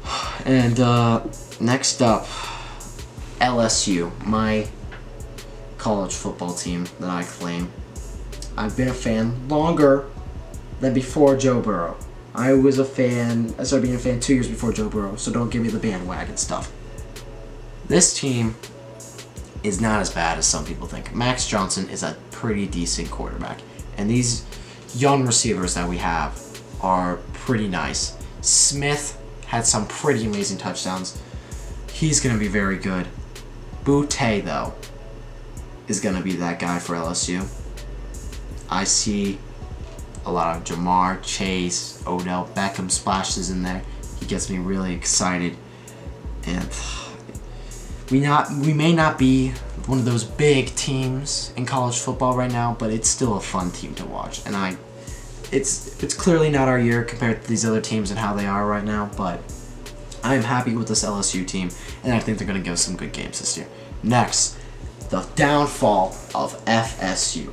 And 0.46 0.78
uh, 0.78 1.24
next 1.62 2.02
up, 2.02 2.28
LSU, 3.44 4.10
my 4.26 4.66
college 5.78 6.14
football 6.14 6.54
team 6.54 6.88
that 7.02 7.10
I 7.10 7.24
claim. 7.24 7.70
I've 8.56 8.78
been 8.78 8.88
a 8.88 8.94
fan 8.94 9.50
longer 9.50 10.06
than 10.80 10.94
before 10.94 11.36
Joe 11.36 11.60
Burrow. 11.60 11.98
I 12.34 12.54
was 12.54 12.80
a 12.80 12.86
fan, 12.86 13.54
I 13.60 13.64
started 13.64 13.84
being 13.84 13.96
a 13.96 14.00
fan 14.00 14.22
two 14.22 14.36
years 14.36 14.48
before 14.48 14.72
Joe 14.72 14.88
Burrow, 14.88 15.18
so 15.18 15.30
don't 15.30 15.50
give 15.50 15.62
me 15.62 15.68
the 15.68 15.78
bandwagon 15.78 16.38
stuff. 16.38 16.72
This 17.86 18.18
team 18.18 18.56
is 19.62 19.82
not 19.82 20.00
as 20.00 20.10
bad 20.10 20.38
as 20.38 20.46
some 20.46 20.64
people 20.64 20.88
think. 20.88 21.14
Max 21.14 21.46
Johnson 21.46 21.90
is 21.90 22.02
a 22.02 22.16
pretty 22.32 22.66
decent 22.66 23.12
quarterback, 23.12 23.60
and 23.98 24.10
these 24.10 24.46
young 24.96 25.26
receivers 25.26 25.74
that 25.74 25.90
we 25.90 25.98
have 25.98 26.42
are 26.82 27.18
pretty 27.34 27.68
nice. 27.68 28.18
Smith 28.40 29.22
had 29.48 29.66
some 29.66 29.86
pretty 29.88 30.26
amazing 30.26 30.58
touchdowns. 30.58 31.22
He's 31.92 32.22
going 32.22 32.34
to 32.34 32.40
be 32.40 32.48
very 32.48 32.78
good. 32.78 33.06
Boutte, 33.84 34.44
though, 34.44 34.74
is 35.88 36.00
going 36.00 36.16
to 36.16 36.22
be 36.22 36.34
that 36.34 36.60
guy 36.60 36.80
for 36.80 36.96
LSU. 36.96 37.48
I 38.70 38.86
see 38.86 39.40
a 40.26 40.32
lot 40.32 40.56
of 40.56 40.64
Ja'Marr 40.64 41.22
Chase, 41.22 42.02
Odell 42.08 42.50
Beckham 42.56 42.90
splashes 42.90 43.50
in 43.50 43.64
there. 43.64 43.84
He 44.20 44.26
gets 44.26 44.50
me 44.50 44.58
really 44.58 44.94
excited, 44.94 45.58
and 46.46 46.70
we 48.10 48.22
not 48.22 48.50
we 48.52 48.74
may 48.74 48.94
not 48.94 49.20
be 49.20 49.50
one 49.86 50.00
of 50.00 50.06
those 50.06 50.24
big 50.24 50.74
teams 50.76 51.52
in 51.58 51.66
college 51.66 52.00
football 52.00 52.36
right 52.38 52.52
now, 52.52 52.76
but 52.80 52.90
it's 52.90 53.10
still 53.10 53.36
a 53.36 53.42
fun 53.42 53.72
team 53.72 53.94
to 53.96 54.06
watch, 54.06 54.46
and 54.46 54.56
I. 54.56 54.78
It's 55.52 56.02
it's 56.02 56.16
clearly 56.16 56.50
not 56.50 56.68
our 56.68 56.80
year 56.80 57.04
compared 57.04 57.44
to 57.44 57.48
these 57.48 57.64
other 57.64 57.82
teams 57.82 58.10
and 58.10 58.20
how 58.20 58.34
they 58.34 58.48
are 58.48 58.66
right 58.66 58.84
now, 58.84 59.12
but 59.16 59.40
I 60.24 60.36
am 60.36 60.44
happy 60.44 60.74
with 60.74 60.88
this 60.88 61.04
LSU 61.04 61.46
team, 61.46 61.70
and 62.04 62.14
I 62.14 62.20
think 62.20 62.38
they're 62.38 62.48
going 62.48 62.62
to 62.62 62.64
give 62.64 62.80
some 62.80 62.96
good 62.96 63.12
games 63.12 63.40
this 63.40 63.58
year. 63.58 63.68
Next, 64.02 64.58
the 65.10 65.28
downfall 65.36 66.16
of 66.34 66.64
FSU. 66.66 67.52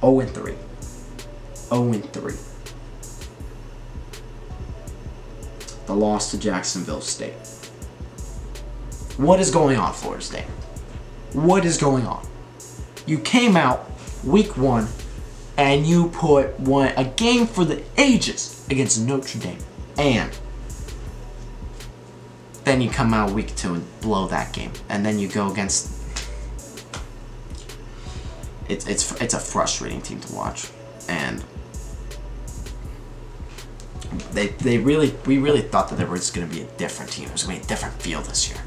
0 0.00 0.20
and 0.20 0.30
3. 0.30 0.54
0 1.54 1.92
and 1.92 2.12
3. 2.12 2.34
The 5.86 5.94
loss 5.94 6.32
to 6.32 6.38
Jacksonville 6.38 7.00
State. 7.00 7.34
What 9.16 9.40
is 9.40 9.50
going 9.50 9.78
on, 9.78 9.92
Florida 9.92 10.22
State? 10.22 10.44
What 11.32 11.64
is 11.64 11.78
going 11.78 12.06
on? 12.06 12.26
You 13.06 13.18
came 13.18 13.56
out 13.56 13.88
week 14.24 14.56
one 14.56 14.88
and 15.56 15.86
you 15.86 16.08
put 16.08 16.58
one 16.60 16.92
a 16.96 17.04
game 17.04 17.46
for 17.46 17.64
the 17.64 17.82
ages 17.96 18.66
against 18.70 19.00
Notre 19.00 19.38
Dame. 19.38 19.58
And 19.98 20.36
then 22.64 22.80
you 22.80 22.88
come 22.88 23.12
out 23.12 23.32
week 23.32 23.54
two 23.56 23.74
and 23.74 24.00
blow 24.00 24.28
that 24.28 24.52
game. 24.52 24.72
And 24.88 25.04
then 25.04 25.18
you 25.18 25.28
go 25.28 25.50
against 25.50 25.98
it's 28.68 28.86
it's 28.86 29.20
it's 29.20 29.34
a 29.34 29.38
frustrating 29.38 30.00
team 30.02 30.20
to 30.20 30.34
watch, 30.34 30.70
and 31.08 31.42
they 34.32 34.48
they 34.48 34.78
really 34.78 35.14
we 35.26 35.38
really 35.38 35.62
thought 35.62 35.88
that 35.88 35.96
there 35.96 36.06
was 36.06 36.30
going 36.30 36.48
to 36.48 36.54
be 36.54 36.62
a 36.62 36.66
different 36.76 37.10
team. 37.10 37.26
It 37.26 37.32
was 37.32 37.44
going 37.44 37.56
to 37.56 37.62
be 37.62 37.66
a 37.66 37.68
different 37.68 38.00
feel 38.00 38.20
this 38.20 38.48
year. 38.48 38.58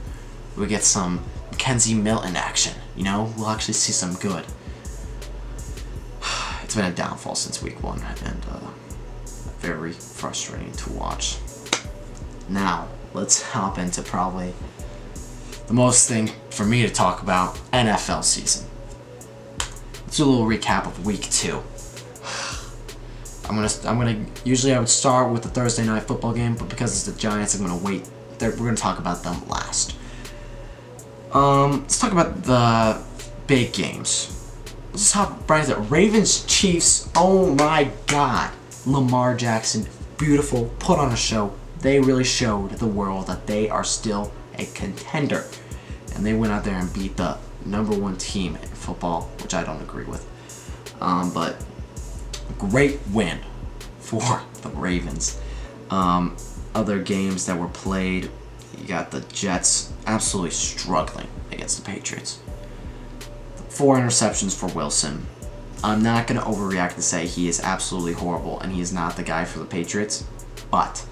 We 0.57 0.67
get 0.67 0.83
some 0.83 1.23
Kenzie 1.57 1.93
Milton 1.93 2.35
action. 2.35 2.73
You 2.95 3.03
know, 3.03 3.33
we'll 3.38 3.50
actually 3.50 3.75
see 3.75 3.93
some 3.93 4.15
good. 4.15 4.45
It's 6.63 6.75
been 6.77 6.85
a 6.85 6.95
downfall 6.95 7.35
since 7.35 7.61
week 7.61 7.83
one, 7.83 8.01
and 8.23 8.45
uh, 8.50 8.69
very 9.62 9.94
frustrating 9.94 10.72
to 10.74 10.91
watch. 10.94 11.38
Now 12.50 12.88
let's 13.13 13.41
hop 13.41 13.77
into 13.77 14.01
probably 14.01 14.53
the 15.68 15.74
most 15.74 16.10
thing 16.10 16.32
for 16.50 16.65
me 16.65 16.82
to 16.82 16.89
talk 16.89 17.22
about 17.22 17.56
NFL 17.72 18.24
season. 18.24 18.68
Let's 19.58 20.18
do 20.18 20.25
a 20.25 20.25
little 20.25 20.46
recap 20.46 20.86
of 20.86 21.06
week 21.06 21.22
two. 21.30 21.63
I'm 23.50 23.56
gonna, 23.56 23.70
I'm 23.86 23.98
gonna. 23.98 24.25
Usually 24.44 24.74
I 24.74 24.80
would 24.80 24.89
start 24.89 25.32
with 25.32 25.44
the 25.44 25.50
Thursday 25.50 25.86
night 25.86 26.03
football 26.03 26.34
game, 26.34 26.56
but 26.56 26.68
because 26.68 26.91
it's 26.91 27.03
the 27.06 27.20
Giants, 27.20 27.56
I'm 27.56 27.65
gonna 27.65 27.77
wait. 27.77 28.10
They're, 28.39 28.51
we're 28.51 28.65
gonna 28.65 28.75
talk 28.75 29.00
about 29.00 29.24
them 29.24 29.48
last. 29.48 29.96
Um, 31.34 31.82
let's 31.84 32.00
talk 32.00 32.12
about 32.12 32.44
the 32.44 33.01
big 33.48 33.72
games. 33.72 34.38
Let's 34.91 35.12
talk 35.12 35.50
right 35.50 35.65
there. 35.65 35.77
Ravens 35.77 36.46
Chiefs. 36.46 37.10
Oh 37.15 37.56
my 37.56 37.89
God, 38.08 38.51
Lamar 38.85 39.35
Jackson, 39.35 39.88
beautiful. 40.17 40.65
Put 40.79 41.00
on 41.00 41.11
a 41.11 41.15
show. 41.15 41.53
They 41.79 42.00
really 42.00 42.23
showed 42.23 42.71
the 42.71 42.88
world 42.88 43.27
that 43.27 43.47
they 43.47 43.69
are 43.69 43.83
still 43.83 44.31
a 44.57 44.65
contender, 44.65 45.45
and 46.15 46.25
they 46.25 46.33
went 46.33 46.51
out 46.53 46.63
there 46.63 46.75
and 46.77 46.91
beat 46.93 47.17
the 47.17 47.38
number 47.65 47.95
one 47.95 48.17
team 48.17 48.55
in 48.55 48.67
football, 48.69 49.29
which 49.41 49.53
I 49.53 49.63
don't 49.63 49.81
agree 49.81 50.05
with. 50.05 50.27
Um, 51.00 51.33
but 51.33 51.63
great 52.57 53.00
win 53.11 53.39
for 54.00 54.41
the 54.61 54.69
Ravens. 54.69 55.39
Um, 55.89 56.38
other 56.73 57.01
games 57.01 57.45
that 57.47 57.57
were 57.59 57.67
played, 57.67 58.29
you 58.77 58.88
got 58.88 59.11
the 59.11 59.21
Jets 59.21 59.91
absolutely 60.07 60.51
struggling 60.51 61.27
against 61.51 61.83
the 61.83 61.91
Patriots. 61.91 62.39
four 63.69 63.97
interceptions 63.97 64.57
for 64.57 64.67
Wilson. 64.67 65.25
I'm 65.83 66.03
not 66.03 66.27
going 66.27 66.39
to 66.39 66.45
overreact 66.45 66.93
and 66.93 67.03
say 67.03 67.25
he 67.25 67.47
is 67.47 67.59
absolutely 67.59 68.13
horrible 68.13 68.59
and 68.59 68.71
he 68.71 68.81
is 68.81 68.93
not 68.93 69.15
the 69.15 69.23
guy 69.23 69.45
for 69.45 69.59
the 69.59 69.65
Patriots, 69.65 70.25
but 70.69 71.03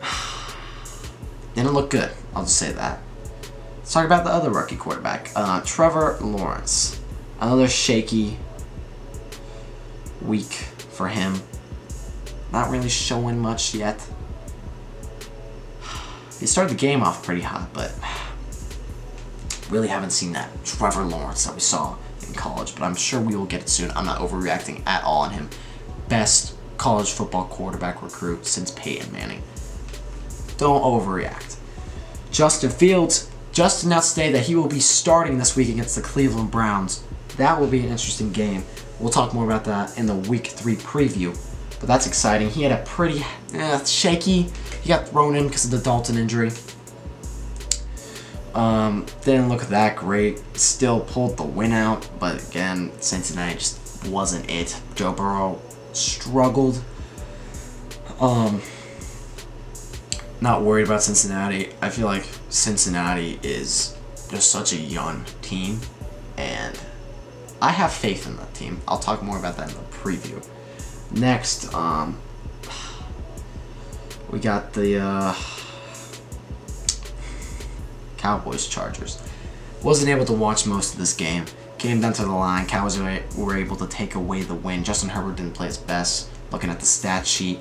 didn't 1.54 1.72
look 1.72 1.90
good. 1.90 2.10
I'll 2.34 2.44
just 2.44 2.56
say 2.56 2.70
that. 2.72 3.00
Let's 3.78 3.92
talk 3.92 4.04
about 4.04 4.24
the 4.24 4.30
other 4.30 4.50
rookie 4.50 4.76
quarterback, 4.76 5.32
uh, 5.34 5.60
Trevor 5.64 6.18
Lawrence. 6.20 7.00
Another 7.40 7.68
shaky 7.68 8.36
week 10.22 10.52
for 10.52 11.08
him. 11.08 11.40
Not 12.52 12.70
really 12.70 12.88
showing 12.88 13.38
much 13.40 13.74
yet. 13.74 14.06
He 16.38 16.46
started 16.46 16.70
the 16.70 16.78
game 16.78 17.02
off 17.02 17.24
pretty 17.24 17.42
hot, 17.42 17.72
but 17.72 17.92
really 19.70 19.88
haven't 19.88 20.10
seen 20.10 20.32
that 20.32 20.64
Trevor 20.64 21.02
Lawrence 21.02 21.44
that 21.44 21.54
we 21.54 21.60
saw 21.60 21.96
college, 22.38 22.74
but 22.74 22.84
I'm 22.84 22.94
sure 22.94 23.20
we 23.20 23.36
will 23.36 23.44
get 23.44 23.60
it 23.60 23.68
soon. 23.68 23.90
I'm 23.90 24.06
not 24.06 24.20
overreacting 24.20 24.86
at 24.86 25.04
all 25.04 25.22
on 25.22 25.32
him. 25.32 25.50
Best 26.08 26.54
college 26.78 27.10
football 27.10 27.44
quarterback 27.46 28.02
recruit 28.02 28.46
since 28.46 28.70
Peyton 28.70 29.12
Manning. 29.12 29.42
Don't 30.56 30.82
overreact. 30.82 31.56
Justin 32.30 32.70
Fields 32.70 33.30
just 33.52 33.84
announced 33.84 34.14
today 34.14 34.32
that 34.32 34.46
he 34.46 34.54
will 34.54 34.68
be 34.68 34.80
starting 34.80 35.38
this 35.38 35.56
week 35.56 35.68
against 35.68 35.96
the 35.96 36.02
Cleveland 36.02 36.50
Browns. 36.50 37.02
That 37.36 37.60
will 37.60 37.66
be 37.66 37.80
an 37.80 37.86
interesting 37.90 38.32
game. 38.32 38.64
We'll 39.00 39.10
talk 39.10 39.34
more 39.34 39.44
about 39.44 39.64
that 39.64 39.98
in 39.98 40.06
the 40.06 40.14
week 40.14 40.48
three 40.48 40.76
preview. 40.76 41.36
But 41.80 41.88
that's 41.88 42.06
exciting. 42.06 42.50
He 42.50 42.62
had 42.62 42.72
a 42.72 42.82
pretty 42.84 43.24
eh, 43.54 43.84
shaky. 43.84 44.48
He 44.82 44.88
got 44.88 45.08
thrown 45.08 45.36
in 45.36 45.46
because 45.46 45.64
of 45.64 45.70
the 45.70 45.78
Dalton 45.78 46.16
injury. 46.16 46.50
Um, 48.58 49.06
didn't 49.22 49.48
look 49.50 49.62
that 49.66 49.94
great. 49.94 50.42
Still 50.56 50.98
pulled 50.98 51.36
the 51.36 51.44
win 51.44 51.70
out, 51.70 52.08
but 52.18 52.44
again, 52.48 52.90
Cincinnati 53.00 53.54
just 53.54 54.04
wasn't 54.08 54.50
it. 54.50 54.80
Joe 54.96 55.12
Burrow 55.12 55.62
struggled. 55.92 56.82
Um, 58.20 58.60
not 60.40 60.62
worried 60.62 60.86
about 60.86 61.04
Cincinnati. 61.04 61.72
I 61.80 61.90
feel 61.90 62.06
like 62.06 62.26
Cincinnati 62.48 63.38
is 63.44 63.96
just 64.28 64.50
such 64.50 64.72
a 64.72 64.76
young 64.76 65.24
team, 65.40 65.78
and 66.36 66.76
I 67.62 67.70
have 67.70 67.92
faith 67.92 68.26
in 68.26 68.36
that 68.38 68.54
team. 68.54 68.80
I'll 68.88 68.98
talk 68.98 69.22
more 69.22 69.38
about 69.38 69.56
that 69.58 69.70
in 69.70 69.76
the 69.76 69.84
preview. 69.84 70.44
Next, 71.12 71.72
um, 71.72 72.20
we 74.30 74.40
got 74.40 74.72
the 74.72 74.98
uh, 74.98 75.34
Cowboys 78.28 78.68
Chargers. 78.68 79.22
Wasn't 79.82 80.10
able 80.10 80.26
to 80.26 80.34
watch 80.34 80.66
most 80.66 80.92
of 80.92 80.98
this 80.98 81.14
game. 81.16 81.46
Came 81.78 82.02
down 82.02 82.12
to 82.12 82.26
the 82.26 82.30
line. 82.30 82.66
Cowboys 82.66 82.98
were 82.98 83.56
able 83.56 83.76
to 83.76 83.86
take 83.86 84.16
away 84.16 84.42
the 84.42 84.54
win. 84.54 84.84
Justin 84.84 85.08
Herbert 85.08 85.36
didn't 85.36 85.54
play 85.54 85.68
his 85.68 85.78
best. 85.78 86.28
Looking 86.52 86.68
at 86.68 86.78
the 86.78 86.84
stat 86.84 87.26
sheet, 87.26 87.58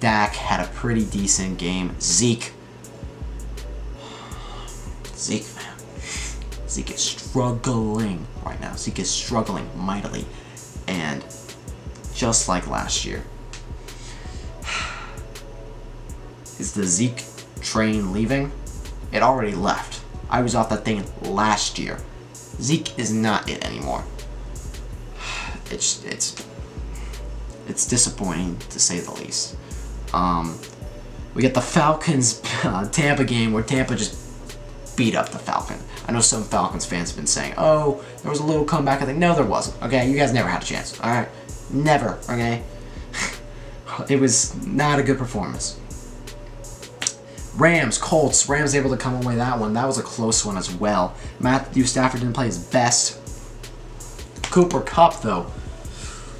Dak 0.00 0.34
had 0.34 0.66
a 0.66 0.70
pretty 0.72 1.04
decent 1.04 1.58
game. 1.58 1.94
Zeke. 2.00 2.52
Zeke, 5.14 5.44
man. 5.56 5.76
Zeke 6.66 6.92
is 6.92 7.02
struggling 7.02 8.26
right 8.46 8.58
now. 8.62 8.74
Zeke 8.76 9.00
is 9.00 9.10
struggling 9.10 9.68
mightily. 9.76 10.24
And 10.86 11.22
just 12.14 12.48
like 12.48 12.66
last 12.66 13.04
year. 13.04 13.24
Is 16.58 16.72
the 16.72 16.84
Zeke 16.84 17.24
train 17.60 18.14
leaving? 18.14 18.52
It 19.12 19.22
already 19.22 19.54
left. 19.54 19.97
I 20.30 20.42
was 20.42 20.54
off 20.54 20.68
that 20.70 20.84
thing 20.84 21.04
last 21.22 21.78
year. 21.78 21.98
Zeke 22.34 22.98
is 22.98 23.12
not 23.12 23.48
it 23.48 23.64
anymore. 23.64 24.04
It's 25.70 26.02
it's 26.02 26.34
it's 27.68 27.86
disappointing 27.86 28.56
to 28.70 28.80
say 28.80 29.00
the 29.00 29.12
least. 29.12 29.54
Um, 30.14 30.58
we 31.34 31.42
get 31.42 31.52
the 31.52 31.60
Falcons 31.60 32.40
uh, 32.64 32.88
Tampa 32.88 33.24
game 33.24 33.52
where 33.52 33.62
Tampa 33.62 33.94
just 33.94 34.16
beat 34.96 35.14
up 35.14 35.28
the 35.28 35.38
Falcon. 35.38 35.78
I 36.06 36.12
know 36.12 36.20
some 36.20 36.42
Falcons 36.42 36.86
fans 36.86 37.10
have 37.10 37.16
been 37.16 37.26
saying, 37.26 37.54
"Oh, 37.58 38.02
there 38.22 38.30
was 38.30 38.40
a 38.40 38.44
little 38.44 38.64
comeback." 38.64 39.02
I 39.02 39.04
think 39.04 39.18
no, 39.18 39.34
there 39.34 39.44
wasn't. 39.44 39.82
Okay, 39.82 40.10
you 40.10 40.16
guys 40.16 40.32
never 40.32 40.48
had 40.48 40.62
a 40.62 40.66
chance. 40.66 40.98
All 41.00 41.10
right, 41.10 41.28
never. 41.70 42.18
Okay, 42.30 42.62
it 44.08 44.18
was 44.18 44.54
not 44.66 44.98
a 44.98 45.02
good 45.02 45.18
performance. 45.18 45.78
Rams, 47.58 47.98
Colts. 47.98 48.48
Rams 48.48 48.74
able 48.74 48.90
to 48.90 48.96
come 48.96 49.14
away 49.14 49.34
that 49.34 49.58
one. 49.58 49.74
That 49.74 49.86
was 49.86 49.98
a 49.98 50.02
close 50.02 50.44
one 50.44 50.56
as 50.56 50.72
well. 50.72 51.14
Matthew 51.40 51.84
Stafford 51.84 52.20
didn't 52.20 52.34
play 52.34 52.46
his 52.46 52.58
best. 52.58 53.20
Cooper 54.44 54.80
Kupp, 54.80 55.22
though. 55.22 55.50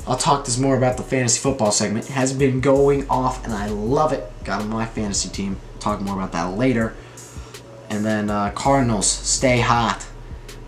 I'll 0.07 0.17
talk 0.17 0.45
this 0.45 0.59
more 0.59 0.77
about 0.77 0.97
the 0.97 1.03
fantasy 1.03 1.41
football 1.41 1.73
segment. 1.73 2.07
Has 2.07 2.33
been 2.33 2.61
going 2.61 3.09
off, 3.11 3.45
and 3.45 3.53
I 3.53 3.67
love 3.69 4.13
it. 4.13 4.33
Got 4.45 4.63
on 4.63 4.69
my 4.69 4.87
fantasy 4.87 5.29
team. 5.29 5.59
Talk 5.81 6.01
more 6.01 6.15
about 6.15 6.33
that 6.33 6.57
later. 6.57 6.95
And 7.91 8.05
then 8.05 8.31
uh, 8.31 8.51
Cardinals 8.53 9.07
stay 9.07 9.61
hot. 9.61 10.07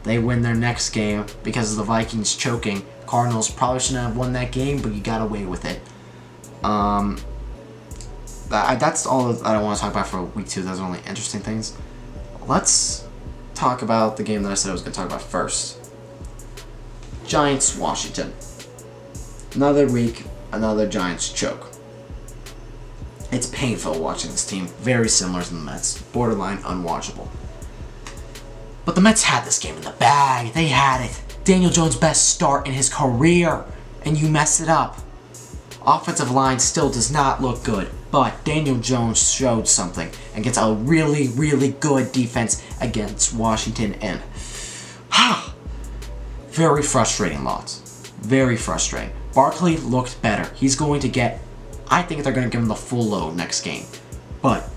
They 0.03 0.19
win 0.19 0.43
their 0.43 0.55
next 0.55 0.91
game 0.91 1.27
because 1.43 1.71
of 1.73 1.79
the 1.79 1.85
Vikings 1.85 2.35
choking. 2.35 2.85
Cardinals 3.07 3.51
probably 3.51 3.81
shouldn't 3.81 4.05
have 4.05 4.17
won 4.17 4.33
that 4.33 4.53
game, 4.53 4.83
but 4.83 4.93
you 4.93 5.01
got 5.01 5.23
away 5.23 5.45
with 5.45 5.65
it. 5.65 5.81
Um, 6.65 7.19
that, 8.51 8.79
that's 8.79 9.07
all 9.07 9.33
that 9.33 9.47
I 9.47 9.63
want 9.63 9.79
to 9.79 9.83
talk 9.83 9.93
about 9.93 10.09
for 10.09 10.23
week 10.23 10.49
two. 10.49 10.63
Those 10.63 10.81
are 10.81 10.87
only 10.87 10.99
interesting 11.01 11.41
things. 11.41 11.77
Let's 12.47 13.07
talk 13.55 13.83
about 13.83 14.17
the 14.17 14.23
game 14.23 14.43
that 14.43 14.53
I 14.53 14.55
said 14.55 14.71
I 14.71 14.73
was 14.73 14.83
going 14.83 14.93
to 14.93 14.99
talk 14.99 15.07
about 15.07 15.23
first. 15.23 15.79
Giants 17.27 17.77
Washington. 17.77 18.33
Another 19.55 19.87
week, 19.87 20.25
another 20.53 20.89
Giants 20.89 21.33
choke. 21.33 21.69
It's 23.33 23.47
painful 23.47 24.01
watching 24.01 24.33
this 24.33 24.45
team, 24.45 24.67
very 24.67 25.09
similar 25.09 25.43
to 25.43 25.55
the 25.55 25.61
Mets, 25.61 26.03
borderline 26.03 26.59
unwatchable. 26.59 27.29
But 28.85 28.97
the 28.97 29.01
Mets 29.01 29.23
had 29.23 29.45
this 29.45 29.61
game 29.61 29.77
in 29.77 29.83
the 29.83 29.91
bag. 29.91 30.53
They 30.53 30.67
had 30.67 31.05
it. 31.05 31.23
Daniel 31.45 31.71
Jones' 31.71 31.95
best 31.95 32.31
start 32.31 32.67
in 32.67 32.73
his 32.73 32.93
career, 32.93 33.65
and 34.05 34.21
you 34.21 34.29
mess 34.29 34.61
it 34.61 34.69
up. 34.69 34.99
Offensive 35.87 36.33
line 36.33 36.59
still 36.59 36.91
does 36.91 37.13
not 37.13 37.41
look 37.41 37.63
good, 37.63 37.89
but 38.11 38.45
Daniel 38.45 38.79
Jones 38.79 39.31
showed 39.31 39.69
something 39.69 40.11
and 40.35 40.43
gets 40.43 40.59
a 40.59 40.73
really, 40.73 41.29
really 41.29 41.73
good 41.73 42.13
defense 42.13 42.65
against 42.81 43.35
Washington 43.35 43.95
and 43.95 44.21
very 46.49 46.83
frustrating 46.83 47.45
loss. 47.45 47.81
Very 48.21 48.57
frustrating. 48.57 49.13
Barkley 49.35 49.77
looked 49.77 50.21
better. 50.23 50.53
He's 50.55 50.75
going 50.75 51.01
to 51.01 51.09
get 51.09 51.41
I 51.93 52.03
think 52.03 52.23
they're 52.23 52.33
going 52.33 52.49
to 52.49 52.51
give 52.51 52.63
him 52.63 52.69
the 52.69 52.77
full 52.77 53.05
load 53.05 53.35
next 53.35 53.63
game. 53.63 53.85
But 54.41 54.69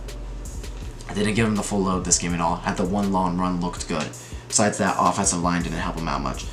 I 1.08 1.14
didn't 1.14 1.36
give 1.36 1.46
him 1.46 1.56
the 1.56 1.62
full 1.64 1.82
load 1.82 2.06
this 2.06 2.18
game 2.18 2.34
at 2.34 2.42
all. 2.42 2.56
Had 2.56 2.76
the 2.76 2.86
one 2.86 3.12
long 3.12 3.38
run 3.38 3.62
looked 3.62 3.88
good. 3.88 4.08
Besides 4.48 4.80
that, 4.80 4.96
offensive 5.00 5.42
line 5.42 5.62
didn't 5.62 5.78
help 5.78 5.96
him 5.96 6.08
out 6.08 6.22
much. 6.22 6.46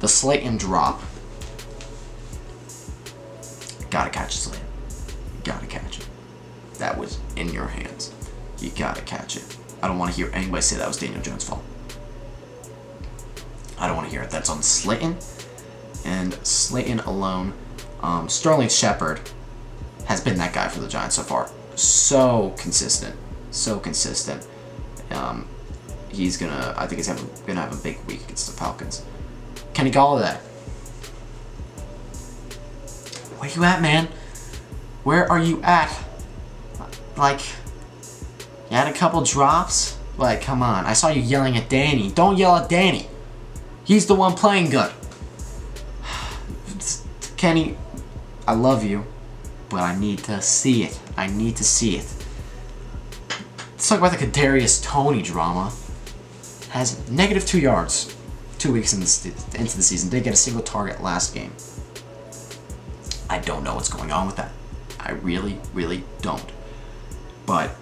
The 0.00 0.08
Slayton 0.08 0.58
drop 0.58 1.00
Gotta 3.90 4.10
catch 4.10 4.39
That 6.80 6.98
was 6.98 7.18
in 7.36 7.50
your 7.50 7.68
hands. 7.68 8.12
You 8.58 8.70
gotta 8.70 9.02
catch 9.02 9.36
it. 9.36 9.56
I 9.82 9.88
don't 9.88 9.98
want 9.98 10.12
to 10.12 10.16
hear 10.16 10.30
anybody 10.34 10.62
say 10.62 10.76
that 10.76 10.88
was 10.88 10.98
Daniel 10.98 11.22
Jones' 11.22 11.44
fault. 11.44 11.62
I 13.78 13.86
don't 13.86 13.96
want 13.96 14.08
to 14.08 14.12
hear 14.12 14.22
it. 14.22 14.30
That's 14.30 14.50
on 14.50 14.62
Slayton 14.62 15.16
and 16.04 16.34
Slayton 16.46 17.00
alone. 17.00 17.54
Um, 18.02 18.28
Sterling 18.28 18.68
Shepard 18.68 19.20
has 20.06 20.20
been 20.20 20.36
that 20.38 20.52
guy 20.52 20.68
for 20.68 20.80
the 20.80 20.88
Giants 20.88 21.16
so 21.16 21.22
far. 21.22 21.50
So 21.76 22.54
consistent. 22.58 23.16
So 23.50 23.78
consistent. 23.78 24.46
Um, 25.10 25.48
he's 26.10 26.36
gonna. 26.36 26.74
I 26.76 26.86
think 26.86 26.98
he's 26.98 27.06
having, 27.06 27.30
gonna 27.46 27.60
have 27.60 27.78
a 27.78 27.82
big 27.82 27.98
week 28.06 28.24
against 28.24 28.50
the 28.50 28.56
Falcons. 28.56 29.04
Kenny 29.72 29.90
Golladay 29.90 30.38
where 33.40 33.50
you 33.50 33.64
at, 33.64 33.80
man? 33.80 34.06
Where 35.02 35.30
are 35.32 35.38
you 35.38 35.62
at? 35.62 35.90
Like, 37.20 37.40
you 38.70 38.76
had 38.78 38.88
a 38.88 38.94
couple 38.94 39.20
drops? 39.20 39.98
Like, 40.16 40.40
come 40.40 40.62
on. 40.62 40.86
I 40.86 40.94
saw 40.94 41.08
you 41.08 41.20
yelling 41.20 41.54
at 41.54 41.68
Danny. 41.68 42.10
Don't 42.10 42.38
yell 42.38 42.56
at 42.56 42.70
Danny. 42.70 43.08
He's 43.84 44.06
the 44.06 44.14
one 44.14 44.32
playing 44.32 44.70
good. 44.70 44.90
Kenny, 47.36 47.76
I 48.48 48.54
love 48.54 48.82
you, 48.82 49.04
but 49.68 49.82
I 49.82 49.98
need 49.98 50.20
to 50.20 50.40
see 50.40 50.82
it. 50.84 50.98
I 51.14 51.26
need 51.26 51.56
to 51.56 51.64
see 51.64 51.98
it. 51.98 52.06
Let's 53.72 53.86
talk 53.86 53.98
about 53.98 54.18
the 54.18 54.26
Kadarius 54.26 54.82
Toney 54.82 55.20
drama. 55.20 55.74
Has 56.70 57.06
negative 57.10 57.44
two 57.44 57.60
yards 57.60 58.16
two 58.56 58.72
weeks 58.72 58.94
into 58.94 59.04
the 59.76 59.82
season. 59.82 60.08
Didn't 60.08 60.24
get 60.24 60.32
a 60.32 60.36
single 60.36 60.62
target 60.62 61.02
last 61.02 61.34
game. 61.34 61.52
I 63.28 63.40
don't 63.40 63.62
know 63.62 63.74
what's 63.74 63.90
going 63.90 64.10
on 64.10 64.26
with 64.26 64.36
that. 64.36 64.52
I 64.98 65.12
really, 65.12 65.60
really 65.74 66.02
don't. 66.22 66.50
But 67.50 67.72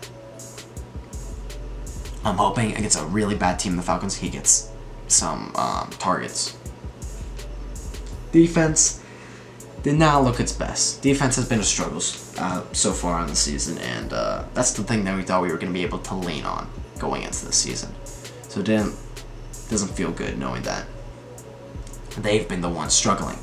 I'm 2.24 2.38
hoping 2.38 2.74
against 2.74 2.98
a 2.98 3.04
really 3.04 3.34
bad 3.34 3.58
team, 3.58 3.76
the 3.76 3.82
Falcons, 3.82 4.16
he 4.16 4.30
gets 4.30 4.72
some 5.08 5.54
um, 5.56 5.90
targets. 5.98 6.56
Defense 8.32 9.02
did 9.82 9.96
not 9.96 10.24
look 10.24 10.40
its 10.40 10.52
best. 10.52 11.02
Defense 11.02 11.36
has 11.36 11.46
been 11.46 11.60
a 11.60 11.64
struggle 11.64 12.00
uh, 12.38 12.64
so 12.72 12.92
far 12.92 13.18
on 13.18 13.26
the 13.26 13.36
season, 13.36 13.76
and 13.76 14.14
uh, 14.14 14.46
that's 14.54 14.72
the 14.72 14.82
thing 14.82 15.04
that 15.04 15.14
we 15.14 15.22
thought 15.22 15.42
we 15.42 15.48
were 15.48 15.58
going 15.58 15.70
to 15.70 15.78
be 15.78 15.84
able 15.84 15.98
to 15.98 16.14
lean 16.14 16.46
on 16.46 16.66
going 16.98 17.24
into 17.24 17.44
the 17.44 17.52
season. 17.52 17.94
So 18.48 18.60
it 18.60 18.66
didn't 18.66 18.96
doesn't 19.68 19.88
feel 19.88 20.12
good 20.12 20.38
knowing 20.38 20.62
that 20.62 20.86
they've 22.16 22.48
been 22.48 22.62
the 22.62 22.70
ones 22.70 22.94
struggling. 22.94 23.36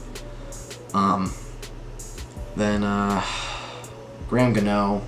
Um, 0.96 1.32
then 2.56 2.84
uh, 2.84 3.24
Graham 4.28 4.54
Gano 4.54 5.04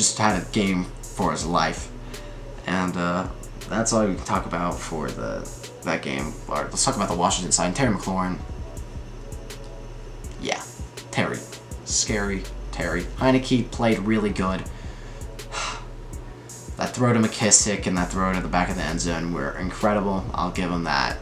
just 0.00 0.16
had 0.16 0.42
a 0.42 0.46
game 0.52 0.84
for 1.02 1.30
his 1.30 1.44
life, 1.44 1.90
and 2.66 2.96
uh, 2.96 3.28
that's 3.68 3.92
all 3.92 4.06
we 4.06 4.14
can 4.14 4.24
talk 4.24 4.46
about 4.46 4.78
for 4.78 5.10
the 5.10 5.46
that 5.84 6.00
game. 6.02 6.32
Or 6.48 6.62
let's 6.62 6.82
talk 6.82 6.96
about 6.96 7.10
the 7.10 7.16
Washington 7.16 7.52
side. 7.52 7.76
Terry 7.76 7.94
McLaurin. 7.94 8.38
Yeah, 10.40 10.62
Terry, 11.10 11.36
scary 11.84 12.44
Terry. 12.72 13.02
Heinicke 13.02 13.70
played 13.70 13.98
really 13.98 14.30
good. 14.30 14.62
that 16.78 16.94
throw 16.94 17.12
to 17.12 17.18
McKissick 17.18 17.86
and 17.86 17.98
that 17.98 18.10
throw 18.10 18.32
to 18.32 18.40
the 18.40 18.48
back 18.48 18.70
of 18.70 18.76
the 18.76 18.82
end 18.82 19.02
zone 19.02 19.34
were 19.34 19.58
incredible. 19.58 20.24
I'll 20.32 20.50
give 20.50 20.70
him 20.70 20.84
that. 20.84 21.18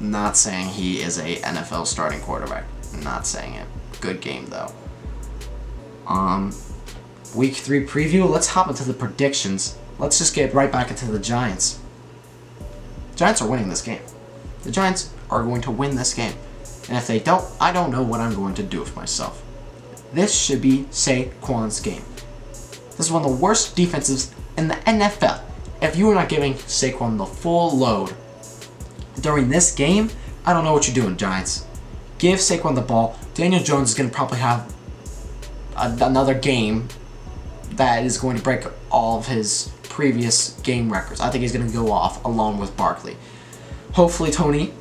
Not 0.00 0.38
saying 0.38 0.68
he 0.68 1.02
is 1.02 1.18
a 1.18 1.36
NFL 1.36 1.86
starting 1.86 2.20
quarterback. 2.20 2.64
Not 3.02 3.26
saying 3.26 3.52
it. 3.52 3.66
Good 4.00 4.22
game 4.22 4.46
though. 4.46 4.72
Um, 6.06 6.54
week 7.34 7.54
three 7.54 7.84
preview. 7.84 8.28
Let's 8.28 8.48
hop 8.48 8.68
into 8.68 8.84
the 8.84 8.94
predictions. 8.94 9.76
Let's 9.98 10.18
just 10.18 10.34
get 10.34 10.54
right 10.54 10.70
back 10.70 10.90
into 10.90 11.06
the 11.06 11.18
Giants. 11.18 11.80
Giants 13.16 13.40
are 13.42 13.48
winning 13.48 13.68
this 13.68 13.82
game. 13.82 14.02
The 14.62 14.70
Giants 14.70 15.12
are 15.30 15.42
going 15.42 15.60
to 15.62 15.70
win 15.70 15.96
this 15.96 16.14
game. 16.14 16.34
And 16.88 16.96
if 16.96 17.06
they 17.06 17.18
don't, 17.18 17.44
I 17.60 17.72
don't 17.72 17.90
know 17.90 18.02
what 18.02 18.20
I'm 18.20 18.34
going 18.34 18.54
to 18.54 18.62
do 18.62 18.80
with 18.80 18.96
myself. 18.96 19.42
This 20.12 20.38
should 20.38 20.60
be 20.60 20.84
Saquon's 20.90 21.80
game. 21.80 22.02
This 22.96 23.06
is 23.06 23.12
one 23.12 23.24
of 23.24 23.30
the 23.30 23.36
worst 23.36 23.74
defenses 23.74 24.32
in 24.56 24.68
the 24.68 24.74
NFL. 24.74 25.40
If 25.82 25.96
you 25.96 26.08
are 26.10 26.14
not 26.14 26.28
giving 26.28 26.54
Saquon 26.54 27.18
the 27.18 27.26
full 27.26 27.76
load 27.76 28.14
during 29.20 29.48
this 29.48 29.74
game, 29.74 30.10
I 30.46 30.52
don't 30.52 30.64
know 30.64 30.72
what 30.72 30.86
you're 30.86 30.94
doing, 30.94 31.16
Giants. 31.16 31.66
Give 32.18 32.38
Saquon 32.38 32.74
the 32.74 32.80
ball. 32.80 33.18
Daniel 33.34 33.62
Jones 33.62 33.90
is 33.90 33.94
going 33.96 34.08
to 34.08 34.14
probably 34.14 34.38
have 34.38 34.72
another 35.76 36.34
game 36.34 36.88
that 37.76 38.04
is 38.04 38.18
going 38.18 38.36
to 38.36 38.42
break 38.42 38.64
all 38.90 39.18
of 39.18 39.26
his 39.26 39.72
previous 39.84 40.58
game 40.60 40.92
records. 40.92 41.20
I 41.20 41.30
think 41.30 41.42
he's 41.42 41.52
going 41.52 41.66
to 41.66 41.72
go 41.72 41.90
off 41.92 42.24
along 42.24 42.58
with 42.58 42.76
Barkley. 42.76 43.16
Hopefully, 43.92 44.30
Toney 44.30 44.72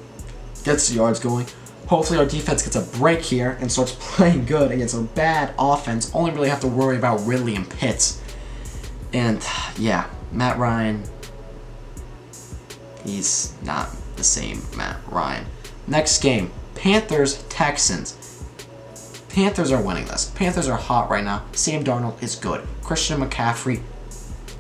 gets 0.64 0.90
the 0.90 0.96
yards 0.96 1.20
going. 1.20 1.46
Hopefully, 1.88 2.18
our 2.18 2.26
defense 2.26 2.64
gets 2.64 2.76
a 2.76 2.98
break 2.98 3.22
here 3.22 3.58
and 3.60 3.72
starts 3.72 3.96
playing 4.00 4.46
good 4.46 4.72
against 4.72 4.96
a 4.96 5.02
bad 5.02 5.54
offense. 5.60 6.14
Only 6.14 6.32
really 6.32 6.50
have 6.50 6.62
to 6.62 6.68
worry 6.68 6.98
about 6.98 7.26
Ridley 7.26 7.56
and 7.56 7.70
Pitts. 7.70 8.22
And 9.14 9.46
yeah, 9.78 10.10
Matt 10.32 10.58
Ryan, 10.58 11.04
he's 13.06 13.54
not 13.64 13.90
the 14.16 14.24
same 14.24 14.64
Matt 14.76 14.98
Ryan. 15.08 15.46
Next 15.88 16.22
game, 16.24 16.52
Panthers 16.76 17.44
Texans. 17.50 18.18
Panthers 19.34 19.72
are 19.72 19.82
winning 19.82 20.06
this. 20.06 20.32
Panthers 20.36 20.68
are 20.68 20.78
hot 20.78 21.10
right 21.10 21.24
now. 21.24 21.44
Sam 21.54 21.84
Darnold 21.84 22.22
is 22.22 22.36
good. 22.36 22.68
Christian 22.84 23.20
McCaffrey 23.20 23.82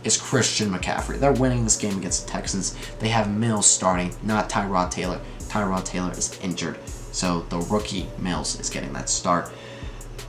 is 0.03 0.17
Christian 0.17 0.71
McCaffrey. 0.71 1.19
They're 1.19 1.31
winning 1.31 1.63
this 1.63 1.77
game 1.77 1.95
against 1.99 2.25
the 2.25 2.31
Texans. 2.31 2.75
They 2.97 3.09
have 3.09 3.29
Mills 3.29 3.67
starting, 3.67 4.15
not 4.23 4.49
Tyrod 4.49 4.89
Taylor. 4.89 5.21
Tyrod 5.41 5.86
Taylor 5.86 6.12
is 6.13 6.39
injured. 6.41 6.79
So 7.12 7.41
the 7.49 7.59
rookie 7.59 8.07
Mills 8.17 8.59
is 8.59 8.71
getting 8.71 8.91
that 8.93 9.09
start. 9.09 9.51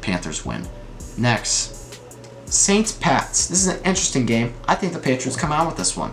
Panthers 0.02 0.44
win. 0.44 0.68
Next, 1.16 1.98
Saints 2.44 2.92
Pats. 2.92 3.48
This 3.48 3.66
is 3.66 3.74
an 3.74 3.78
interesting 3.78 4.26
game. 4.26 4.52
I 4.68 4.74
think 4.74 4.92
the 4.92 4.98
Patriots 4.98 5.38
come 5.38 5.52
out 5.52 5.66
with 5.66 5.78
this 5.78 5.96
one. 5.96 6.12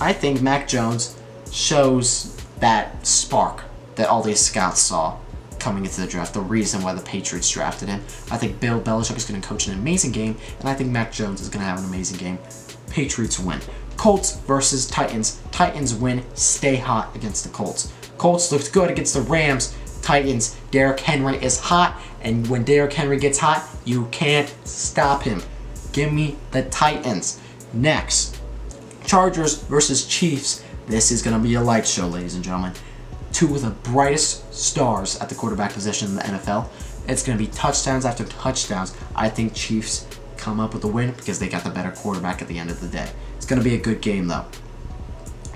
I 0.00 0.12
think 0.12 0.42
Mac 0.42 0.66
Jones 0.66 1.16
shows 1.52 2.36
that 2.58 3.06
spark 3.06 3.62
that 3.94 4.08
all 4.08 4.24
these 4.24 4.40
scouts 4.40 4.80
saw 4.80 5.18
coming 5.64 5.86
into 5.86 6.02
the 6.02 6.06
draft, 6.06 6.34
the 6.34 6.40
reason 6.42 6.82
why 6.82 6.92
the 6.92 7.00
Patriots 7.00 7.50
drafted 7.50 7.88
him. 7.88 8.00
I 8.30 8.36
think 8.36 8.60
Bill 8.60 8.78
Belichick 8.78 9.16
is 9.16 9.24
going 9.24 9.40
to 9.40 9.48
coach 9.48 9.66
an 9.66 9.72
amazing 9.72 10.12
game, 10.12 10.36
and 10.60 10.68
I 10.68 10.74
think 10.74 10.90
Mac 10.90 11.10
Jones 11.10 11.40
is 11.40 11.48
going 11.48 11.60
to 11.60 11.66
have 11.66 11.78
an 11.78 11.86
amazing 11.86 12.18
game. 12.18 12.38
Patriots 12.90 13.40
win. 13.40 13.60
Colts 13.96 14.36
versus 14.40 14.86
Titans. 14.86 15.40
Titans 15.52 15.94
win. 15.94 16.22
Stay 16.34 16.76
hot 16.76 17.16
against 17.16 17.44
the 17.44 17.50
Colts. 17.50 17.90
Colts 18.18 18.52
looked 18.52 18.74
good 18.74 18.90
against 18.90 19.14
the 19.14 19.22
Rams. 19.22 19.74
Titans. 20.02 20.54
Derrick 20.70 21.00
Henry 21.00 21.42
is 21.42 21.58
hot, 21.58 21.98
and 22.20 22.46
when 22.48 22.62
Derrick 22.64 22.92
Henry 22.92 23.16
gets 23.18 23.38
hot, 23.38 23.66
you 23.86 24.06
can't 24.12 24.54
stop 24.64 25.22
him. 25.22 25.40
Give 25.92 26.12
me 26.12 26.36
the 26.50 26.64
Titans. 26.64 27.40
Next, 27.72 28.38
Chargers 29.06 29.62
versus 29.62 30.06
Chiefs. 30.06 30.62
This 30.88 31.10
is 31.10 31.22
going 31.22 31.36
to 31.36 31.42
be 31.42 31.54
a 31.54 31.62
light 31.62 31.86
show, 31.86 32.06
ladies 32.06 32.34
and 32.34 32.44
gentlemen. 32.44 32.74
Two 33.34 33.52
of 33.54 33.62
the 33.62 33.70
brightest 33.90 34.54
stars 34.54 35.18
at 35.18 35.28
the 35.28 35.34
quarterback 35.34 35.72
position 35.72 36.08
in 36.08 36.14
the 36.14 36.22
NFL. 36.22 36.68
It's 37.08 37.24
going 37.24 37.36
to 37.36 37.44
be 37.44 37.50
touchdowns 37.50 38.04
after 38.04 38.24
touchdowns. 38.24 38.96
I 39.14 39.28
think 39.28 39.54
Chiefs 39.54 40.06
come 40.36 40.60
up 40.60 40.72
with 40.72 40.84
a 40.84 40.88
win 40.88 41.10
because 41.10 41.40
they 41.40 41.48
got 41.48 41.64
the 41.64 41.70
better 41.70 41.90
quarterback 41.90 42.40
at 42.40 42.48
the 42.48 42.58
end 42.58 42.70
of 42.70 42.80
the 42.80 42.86
day. 42.86 43.10
It's 43.36 43.44
going 43.44 43.60
to 43.60 43.68
be 43.68 43.74
a 43.74 43.78
good 43.78 44.00
game, 44.00 44.28
though. 44.28 44.46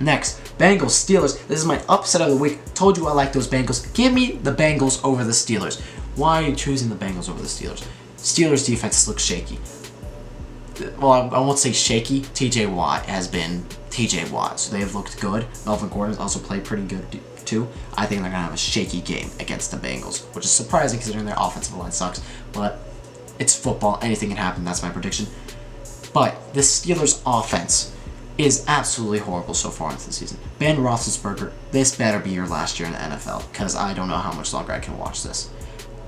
Next, 0.01 0.41
Bengals, 0.57 0.91
Steelers. 0.91 1.47
This 1.47 1.57
is 1.59 1.65
my 1.65 1.81
upset 1.87 2.21
of 2.21 2.29
the 2.29 2.35
week. 2.35 2.59
Told 2.73 2.97
you 2.97 3.07
I 3.07 3.13
like 3.13 3.31
those 3.31 3.47
Bengals. 3.47 3.93
Give 3.93 4.13
me 4.13 4.33
the 4.33 4.51
Bengals 4.51 5.03
over 5.03 5.23
the 5.23 5.31
Steelers. 5.31 5.81
Why 6.15 6.43
are 6.43 6.49
you 6.49 6.55
choosing 6.55 6.89
the 6.89 6.95
Bengals 6.95 7.29
over 7.29 7.41
the 7.41 7.47
Steelers? 7.47 7.87
Steelers 8.17 8.65
defense 8.65 9.07
looks 9.07 9.23
shaky. 9.23 9.57
Well, 10.97 11.33
I, 11.33 11.39
won't 11.39 11.59
say 11.59 11.71
shaky. 11.71 12.21
TJ 12.21 12.73
Watt 12.73 13.05
has 13.05 13.27
been 13.27 13.63
TJ 13.89 14.31
Watt, 14.31 14.59
so 14.59 14.71
they 14.71 14.79
have 14.79 14.95
looked 14.95 15.19
good. 15.19 15.45
Melvin 15.65 15.89
Gordon 15.89 16.17
also 16.17 16.39
played 16.39 16.63
pretty 16.63 16.83
good 16.83 17.05
too. 17.49 17.67
I 17.97 18.05
think 18.05 18.21
they're 18.21 18.31
gonna 18.31 18.43
have 18.43 18.53
a 18.53 18.57
shaky 18.57 19.01
game 19.01 19.31
against 19.39 19.71
the 19.71 19.77
Bengals, 19.77 20.23
which 20.35 20.45
is 20.45 20.51
surprising 20.51 20.99
considering 20.99 21.25
their 21.25 21.35
offensive 21.37 21.75
line 21.75 21.91
sucks. 21.91 22.21
But 22.53 22.79
it's 23.39 23.55
football; 23.55 23.99
anything 24.01 24.29
can 24.29 24.37
happen. 24.37 24.63
That's 24.63 24.83
my 24.83 24.89
prediction. 24.89 25.27
But 26.13 26.53
the 26.53 26.61
Steelers' 26.61 27.21
offense 27.25 27.95
is 28.37 28.63
absolutely 28.67 29.19
horrible 29.19 29.53
so 29.53 29.69
far 29.69 29.91
into 29.91 30.05
the 30.07 30.13
season. 30.13 30.37
Ben 30.59 30.77
Roethlisberger, 30.77 31.51
this 31.71 31.95
better 31.95 32.19
be 32.19 32.29
your 32.29 32.47
last 32.47 32.79
year 32.79 32.87
in 32.87 32.93
the 32.93 32.99
NFL, 32.99 33.51
because 33.51 33.75
I 33.75 33.93
don't 33.93 34.07
know 34.07 34.17
how 34.17 34.31
much 34.31 34.53
longer 34.53 34.71
I 34.71 34.79
can 34.79 34.97
watch 34.97 35.23
this. 35.23 35.49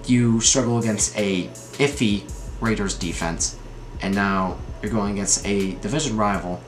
You 0.06 0.40
struggle 0.40 0.80
against 0.80 1.18
a 1.18 1.48
iffy 1.78 2.24
Raiders 2.62 2.98
defense, 2.98 3.58
and 4.02 4.16
now 4.16 4.58
you're 4.82 4.92
going 4.92 5.14
against 5.14 5.46
a 5.46 5.74
division 5.76 6.16
rival 6.16 6.62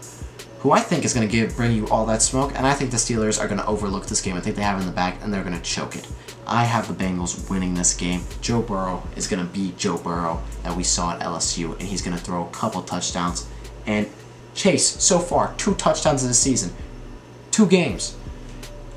who 0.63 0.71
I 0.71 0.79
think 0.79 1.03
is 1.03 1.13
going 1.13 1.27
to 1.27 1.31
give 1.31 1.57
bring 1.57 1.73
you 1.73 1.85
all 1.89 2.05
that 2.05 2.21
smoke, 2.21 2.53
and 2.55 2.65
I 2.65 2.73
think 2.73 2.91
the 2.91 2.97
Steelers 2.97 3.39
are 3.39 3.47
going 3.47 3.59
to 3.59 3.67
overlook 3.67 4.05
this 4.05 4.21
game. 4.21 4.37
I 4.37 4.39
think 4.39 4.55
they 4.55 4.61
have 4.61 4.79
in 4.79 4.85
the 4.85 4.93
back, 4.93 5.21
and 5.21 5.31
they're 5.31 5.43
going 5.43 5.57
to 5.57 5.61
choke 5.61 5.97
it. 5.97 6.07
I 6.47 6.63
have 6.63 6.87
the 6.87 6.93
Bengals 6.93 7.49
winning 7.49 7.73
this 7.73 7.93
game. 7.93 8.21
Joe 8.39 8.61
Burrow 8.61 9.03
is 9.17 9.27
going 9.27 9.45
to 9.45 9.53
beat 9.53 9.77
Joe 9.77 9.97
Burrow 9.97 10.41
that 10.63 10.75
we 10.75 10.85
saw 10.85 11.15
at 11.15 11.19
LSU, 11.19 11.73
and 11.73 11.81
he's 11.81 12.01
going 12.01 12.17
to 12.17 12.23
throw 12.23 12.47
a 12.47 12.49
couple 12.51 12.81
touchdowns. 12.81 13.45
And 13.85 14.09
Chase, 14.55 15.03
so 15.03 15.19
far, 15.19 15.53
two 15.57 15.75
touchdowns 15.75 16.23
in 16.23 16.29
the 16.29 16.33
season, 16.33 16.73
two 17.51 17.67
games. 17.67 18.15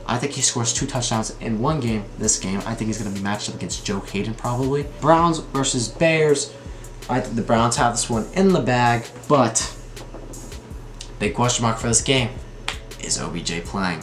I 0.06 0.18
think 0.18 0.34
he 0.34 0.42
scores 0.42 0.72
two 0.72 0.86
touchdowns 0.86 1.36
in 1.40 1.60
one 1.60 1.80
game 1.80 2.04
this 2.16 2.38
game. 2.38 2.58
I 2.64 2.76
think 2.76 2.86
he's 2.86 3.02
going 3.02 3.12
to 3.12 3.18
be 3.18 3.24
matched 3.24 3.48
up 3.48 3.56
against 3.56 3.84
Joe 3.84 3.98
Haden 3.98 4.34
probably. 4.34 4.86
Browns 5.00 5.38
versus 5.38 5.88
Bears. 5.88 6.54
I 7.10 7.18
think 7.18 7.34
the 7.34 7.42
Browns 7.42 7.74
have 7.74 7.94
this 7.94 8.08
one 8.08 8.28
in 8.34 8.52
the 8.52 8.60
bag, 8.60 9.04
but 9.26 9.75
Big 11.18 11.34
question 11.34 11.62
mark 11.64 11.78
for 11.78 11.88
this 11.88 12.02
game. 12.02 12.28
Is 13.00 13.18
OBJ 13.18 13.64
playing? 13.64 14.02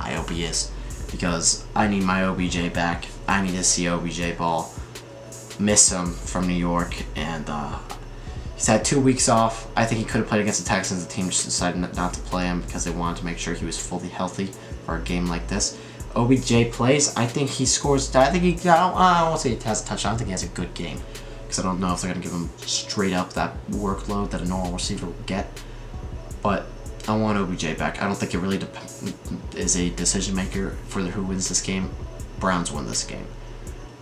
I 0.00 0.12
hope 0.12 0.30
he 0.30 0.44
is. 0.44 0.70
Because 1.10 1.66
I 1.74 1.86
need 1.88 2.04
my 2.04 2.24
OBJ 2.24 2.72
back. 2.72 3.04
I 3.28 3.42
need 3.42 3.52
to 3.52 3.64
see 3.64 3.86
OBJ 3.88 4.38
ball. 4.38 4.72
Miss 5.58 5.92
him 5.92 6.12
from 6.12 6.48
New 6.48 6.54
York. 6.54 6.94
And 7.16 7.44
uh, 7.48 7.78
he's 8.54 8.66
had 8.66 8.82
two 8.82 8.98
weeks 8.98 9.28
off. 9.28 9.70
I 9.76 9.84
think 9.84 9.98
he 9.98 10.06
could 10.06 10.20
have 10.20 10.28
played 10.28 10.40
against 10.40 10.62
the 10.62 10.68
Texans. 10.68 11.04
The 11.04 11.12
team 11.12 11.26
just 11.26 11.44
decided 11.44 11.78
not 11.94 12.14
to 12.14 12.20
play 12.20 12.44
him 12.44 12.62
because 12.62 12.84
they 12.84 12.90
wanted 12.90 13.18
to 13.18 13.26
make 13.26 13.36
sure 13.36 13.52
he 13.52 13.66
was 13.66 13.78
fully 13.78 14.08
healthy 14.08 14.46
for 14.86 14.96
a 14.96 15.02
game 15.02 15.26
like 15.26 15.48
this. 15.48 15.78
OBJ 16.16 16.72
plays. 16.72 17.14
I 17.14 17.26
think 17.26 17.50
he 17.50 17.66
scores. 17.66 18.14
I 18.16 18.30
think 18.30 18.42
he. 18.42 18.70
I 18.70 18.76
don't, 18.78 18.96
I 18.96 19.20
don't 19.20 19.30
want 19.30 19.42
to 19.42 19.48
say 19.48 19.54
he 19.54 19.62
has 19.64 19.82
a 19.82 19.86
touchdown. 19.86 20.14
I 20.14 20.16
think 20.16 20.28
he 20.28 20.32
has 20.32 20.44
a 20.44 20.48
good 20.48 20.72
game 20.72 20.98
because 21.42 21.58
I 21.58 21.62
don't 21.62 21.78
know 21.78 21.92
if 21.92 22.00
they're 22.00 22.10
going 22.10 22.22
to 22.22 22.28
give 22.28 22.36
him 22.36 22.48
straight 22.58 23.12
up 23.12 23.34
that 23.34 23.54
workload 23.70 24.30
that 24.30 24.40
a 24.40 24.46
normal 24.46 24.72
receiver 24.72 25.06
would 25.06 25.26
get. 25.26 25.46
But 26.44 26.66
I 27.08 27.16
want 27.16 27.38
OBJ 27.38 27.76
back. 27.78 28.00
I 28.00 28.06
don't 28.06 28.16
think 28.16 28.34
it 28.34 28.38
really 28.38 28.60
is 29.56 29.76
a 29.76 29.90
decision 29.90 30.36
maker 30.36 30.76
for 30.86 31.00
who 31.00 31.24
wins 31.24 31.48
this 31.48 31.60
game. 31.60 31.90
Browns 32.38 32.70
win 32.70 32.86
this 32.86 33.02
game. 33.02 33.26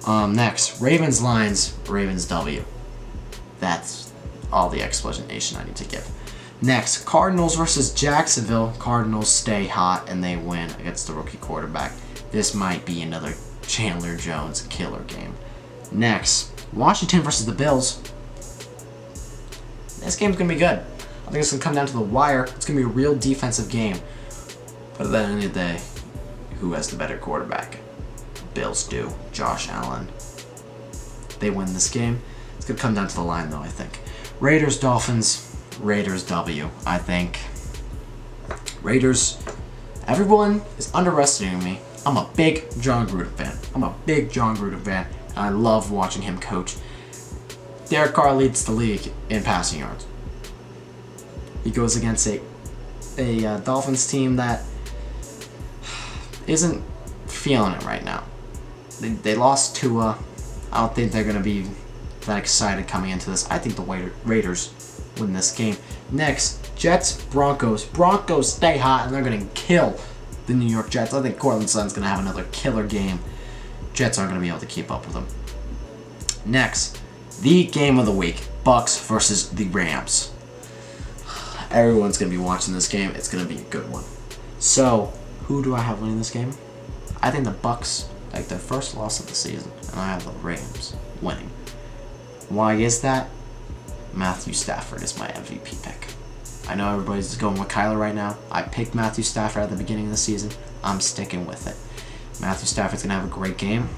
Um, 0.07 0.35
next, 0.35 0.81
Ravens 0.81 1.23
Lions, 1.23 1.79
Ravens 1.89 2.27
W. 2.27 2.65
That's 3.61 4.13
all 4.53 4.69
the 4.69 4.83
explanation 4.83 5.57
I 5.57 5.65
need 5.65 5.77
to 5.77 5.85
give. 5.85 6.11
Next, 6.61 7.05
Cardinals 7.05 7.57
versus 7.57 7.95
Jacksonville. 7.95 8.75
Cardinals 8.79 9.29
stay 9.29 9.67
hot 9.67 10.09
and 10.09 10.23
they 10.23 10.37
win 10.37 10.71
against 10.81 11.07
the 11.07 11.13
rookie 11.13 11.39
quarterback. 11.39 11.93
This 12.33 12.55
might 12.55 12.85
be 12.85 13.03
another 13.03 13.35
Chandler 13.67 14.17
Jones 14.17 14.63
killer 14.63 15.03
game. 15.05 15.35
Next, 15.93 16.51
Washington 16.73 17.21
versus 17.21 17.47
the 17.47 17.53
Bills. 17.53 18.03
This 20.01 20.17
game's 20.17 20.37
gonna 20.37 20.53
be 20.53 20.59
good. 20.59 20.85
I 21.27 21.31
think 21.31 21.43
it's 21.43 21.53
gonna 21.53 21.63
come 21.63 21.75
down 21.75 21.87
to 21.87 21.93
the 21.93 22.01
wire. 22.01 22.45
It's 22.45 22.67
gonna 22.67 22.81
be 22.81 22.85
a 22.85 22.89
real 22.89 23.15
defensive 23.15 23.69
game. 23.69 23.97
But 24.99 25.07
at 25.07 25.13
the 25.13 25.19
end 25.19 25.45
of 25.45 25.53
the 25.53 25.59
day, 25.59 25.81
who 26.61 26.73
has 26.75 26.89
the 26.91 26.97
better 26.97 27.17
quarterback? 27.17 27.79
Bills 28.55 28.87
do. 28.87 29.13
Josh 29.33 29.69
Allen. 29.69 30.09
They 31.41 31.51
win 31.51 31.73
this 31.73 31.91
game. 31.91 32.21
It's 32.57 32.67
gonna 32.67 32.79
come 32.79 32.95
down 32.95 33.09
to 33.09 33.15
the 33.15 33.23
line 33.23 33.51
though, 33.51 33.61
I 33.61 33.69
think. 33.69 34.01
Raiders, 34.41 34.79
Dolphins, 34.79 35.57
Raiders 35.81 36.25
W, 36.25 36.69
I 36.87 36.99
think. 36.99 37.41
Raiders, 38.83 39.39
everyone 40.07 40.63
is 40.79 40.93
underestimating 40.95 41.65
me. 41.65 41.81
I'm 42.05 42.17
a 42.17 42.29
big 42.37 42.65
Jon 42.81 43.09
Gruden 43.09 43.33
fan. 43.33 43.57
I'm 43.75 43.85
a 43.85 43.95
big 44.07 44.31
Jon 44.31 44.57
Gruden 44.57 44.81
fan. 44.81 45.07
And 45.31 45.39
I 45.39 45.49
love 45.51 45.91
watching 45.91 46.23
him 46.23 46.39
coach. 46.39 46.77
Derek 47.89 48.15
Carr 48.15 48.35
leads 48.35 48.65
the 48.65 48.73
league 48.73 49.13
in 49.29 49.43
passing 49.43 49.81
yards. 49.81 50.07
He 51.65 51.71
goes 51.71 51.97
against 51.97 52.27
a 52.27 52.41
a 53.19 53.45
uh, 53.45 53.59
Dolphins 53.59 54.07
team 54.07 54.37
that 54.37 54.63
isn't 56.47 56.83
feeling 57.27 57.73
it 57.75 57.85
right 57.85 58.05
now. 58.05 58.25
They, 59.01 59.11
they 59.11 59.35
lost 59.35 59.77
Tua. 59.77 60.19
I 60.73 60.81
don't 60.81 60.95
think 60.95 61.13
they're 61.13 61.25
going 61.25 61.37
to 61.37 61.43
be 61.43 61.67
that 62.23 62.39
excited 62.39 62.89
coming 62.89 63.11
into 63.11 63.31
this. 63.31 63.51
I 63.51 63.59
think 63.59 63.77
the 63.77 64.11
Raiders 64.25 64.73
win 65.19 65.33
this 65.33 65.55
game. 65.55 65.77
Next, 66.11 66.75
Jets, 66.77 67.23
Broncos. 67.25 67.85
Broncos 67.85 68.53
stay 68.53 68.79
hot 68.79 69.07
and 69.07 69.15
they're 69.15 69.23
going 69.23 69.47
to 69.47 69.55
kill 69.55 69.99
the 70.47 70.55
New 70.55 70.67
York 70.67 70.91
Jets. 70.91 71.13
I 71.13 71.23
think 71.23 71.39
Courtland 71.39 71.69
Sutton's 71.69 71.93
going 71.93 72.05
to 72.05 72.09
have 72.09 72.21
another 72.21 72.45
killer 72.53 72.87
game. 72.87 73.21
Jets 73.93 74.19
aren't 74.19 74.31
going 74.31 74.41
to 74.41 74.45
be 74.45 74.49
able 74.49 74.61
to 74.61 74.67
keep 74.67 74.91
up 74.91 75.05
with 75.05 75.15
them. 75.15 75.27
Next, 76.47 77.01
the 77.43 77.67
game 77.67 77.99
of 77.99 78.07
the 78.07 78.13
week. 78.13 78.47
Bucs 78.65 79.05
versus 79.07 79.51
the 79.51 79.67
Rams. 79.67 80.32
Everyone's 81.73 82.19
going 82.19 82.31
to 82.31 82.37
be 82.37 82.43
watching 82.43 82.75
this 82.75 82.89
game. 82.89 83.11
It's 83.13 83.29
going 83.29 83.47
to 83.47 83.53
be 83.53 83.61
a 83.61 83.65
good 83.65 83.91
one. 83.91 84.05
So, 84.59 85.13
who 85.45 85.63
do 85.63 85.75
I 85.75 85.81
have 85.81 86.01
winning 86.01 86.19
this 86.19 86.31
game? 86.31 86.53
I 87.21 87.31
think 87.31 87.45
the 87.45 87.53
Bucs 87.53 88.07
like 88.33 88.49
their 88.49 88.59
first 88.59 88.97
loss 88.97 89.21
of 89.21 89.27
the 89.27 89.35
season, 89.35 89.71
and 89.91 90.01
I 90.01 90.07
have 90.09 90.25
the 90.25 90.31
Rams 90.33 90.95
winning. 91.21 91.51
Why 92.49 92.75
is 92.75 93.01
that? 93.03 93.29
Matthew 94.15 94.53
Stafford 94.53 95.03
is 95.03 95.19
my 95.19 95.27
MVP 95.29 95.83
pick. 95.83 96.09
I 96.69 96.75
know 96.75 96.93
everybody's 96.93 97.37
going 97.37 97.59
with 97.59 97.69
Kyler 97.69 97.99
right 97.99 98.15
now. 98.15 98.37
I 98.51 98.63
picked 98.63 98.95
Matthew 98.95 99.25
Stafford 99.25 99.65
at 99.65 99.71
the 99.71 99.77
beginning 99.77 100.07
of 100.07 100.11
the 100.11 100.17
season. 100.17 100.51
I'm 100.85 101.01
sticking 101.01 101.47
with 101.47 101.67
it. 101.67 101.77
Matthew 102.41 102.67
Stafford's 102.67 103.03
gonna 103.03 103.15
have 103.15 103.25
a 103.25 103.29
great 103.29 103.59
game. 103.59 103.89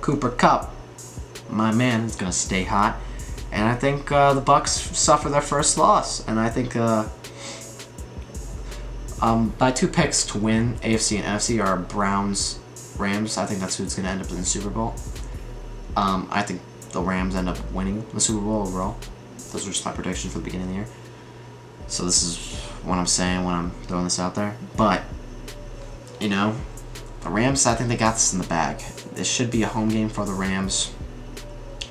Cooper 0.00 0.30
Kupp, 0.30 0.74
my 1.50 1.72
man, 1.72 2.02
is 2.02 2.16
gonna 2.16 2.32
stay 2.32 2.64
hot, 2.64 2.98
and 3.52 3.64
I 3.64 3.74
think 3.74 4.12
uh, 4.12 4.34
the 4.34 4.42
Bucs 4.42 4.94
suffer 4.94 5.28
their 5.28 5.40
first 5.40 5.78
loss, 5.78 6.26
and 6.26 6.38
I 6.38 6.48
think 6.48 6.76
uh, 6.76 7.08
um, 9.20 9.54
my 9.58 9.70
two 9.70 9.88
picks 9.88 10.24
to 10.26 10.38
win 10.38 10.74
AFC 10.76 11.18
and 11.18 11.24
NFC 11.24 11.64
are 11.64 11.76
Browns, 11.76 12.58
Rams. 12.98 13.36
I 13.38 13.46
think 13.46 13.60
that's 13.60 13.76
who's 13.76 13.94
gonna 13.94 14.08
end 14.08 14.22
up 14.22 14.30
in 14.30 14.36
the 14.36 14.44
Super 14.44 14.70
Bowl. 14.70 14.94
Um, 15.96 16.28
I 16.30 16.42
think 16.42 16.60
the 16.90 17.02
Rams 17.02 17.34
end 17.34 17.48
up 17.48 17.58
winning 17.72 18.06
the 18.14 18.20
Super 18.20 18.40
Bowl 18.40 18.62
overall. 18.62 18.96
Those 19.52 19.66
are 19.66 19.70
just 19.70 19.84
my 19.84 19.92
predictions 19.92 20.32
for 20.32 20.38
the 20.38 20.44
beginning 20.44 20.66
of 20.66 20.72
the 20.72 20.76
year. 20.76 20.86
So 21.86 22.04
this 22.04 22.22
is 22.22 22.54
what 22.84 22.98
I'm 22.98 23.06
saying 23.06 23.44
when 23.44 23.54
I'm 23.54 23.70
throwing 23.84 24.04
this 24.04 24.18
out 24.18 24.34
there. 24.34 24.56
But, 24.76 25.02
you 26.20 26.28
know, 26.28 26.54
the 27.22 27.30
Rams, 27.30 27.66
I 27.66 27.74
think 27.74 27.88
they 27.88 27.96
got 27.96 28.14
this 28.14 28.32
in 28.32 28.38
the 28.38 28.46
bag. 28.46 28.80
This 29.14 29.30
should 29.30 29.50
be 29.50 29.62
a 29.62 29.66
home 29.66 29.88
game 29.88 30.10
for 30.10 30.24
the 30.24 30.34
Rams 30.34 30.94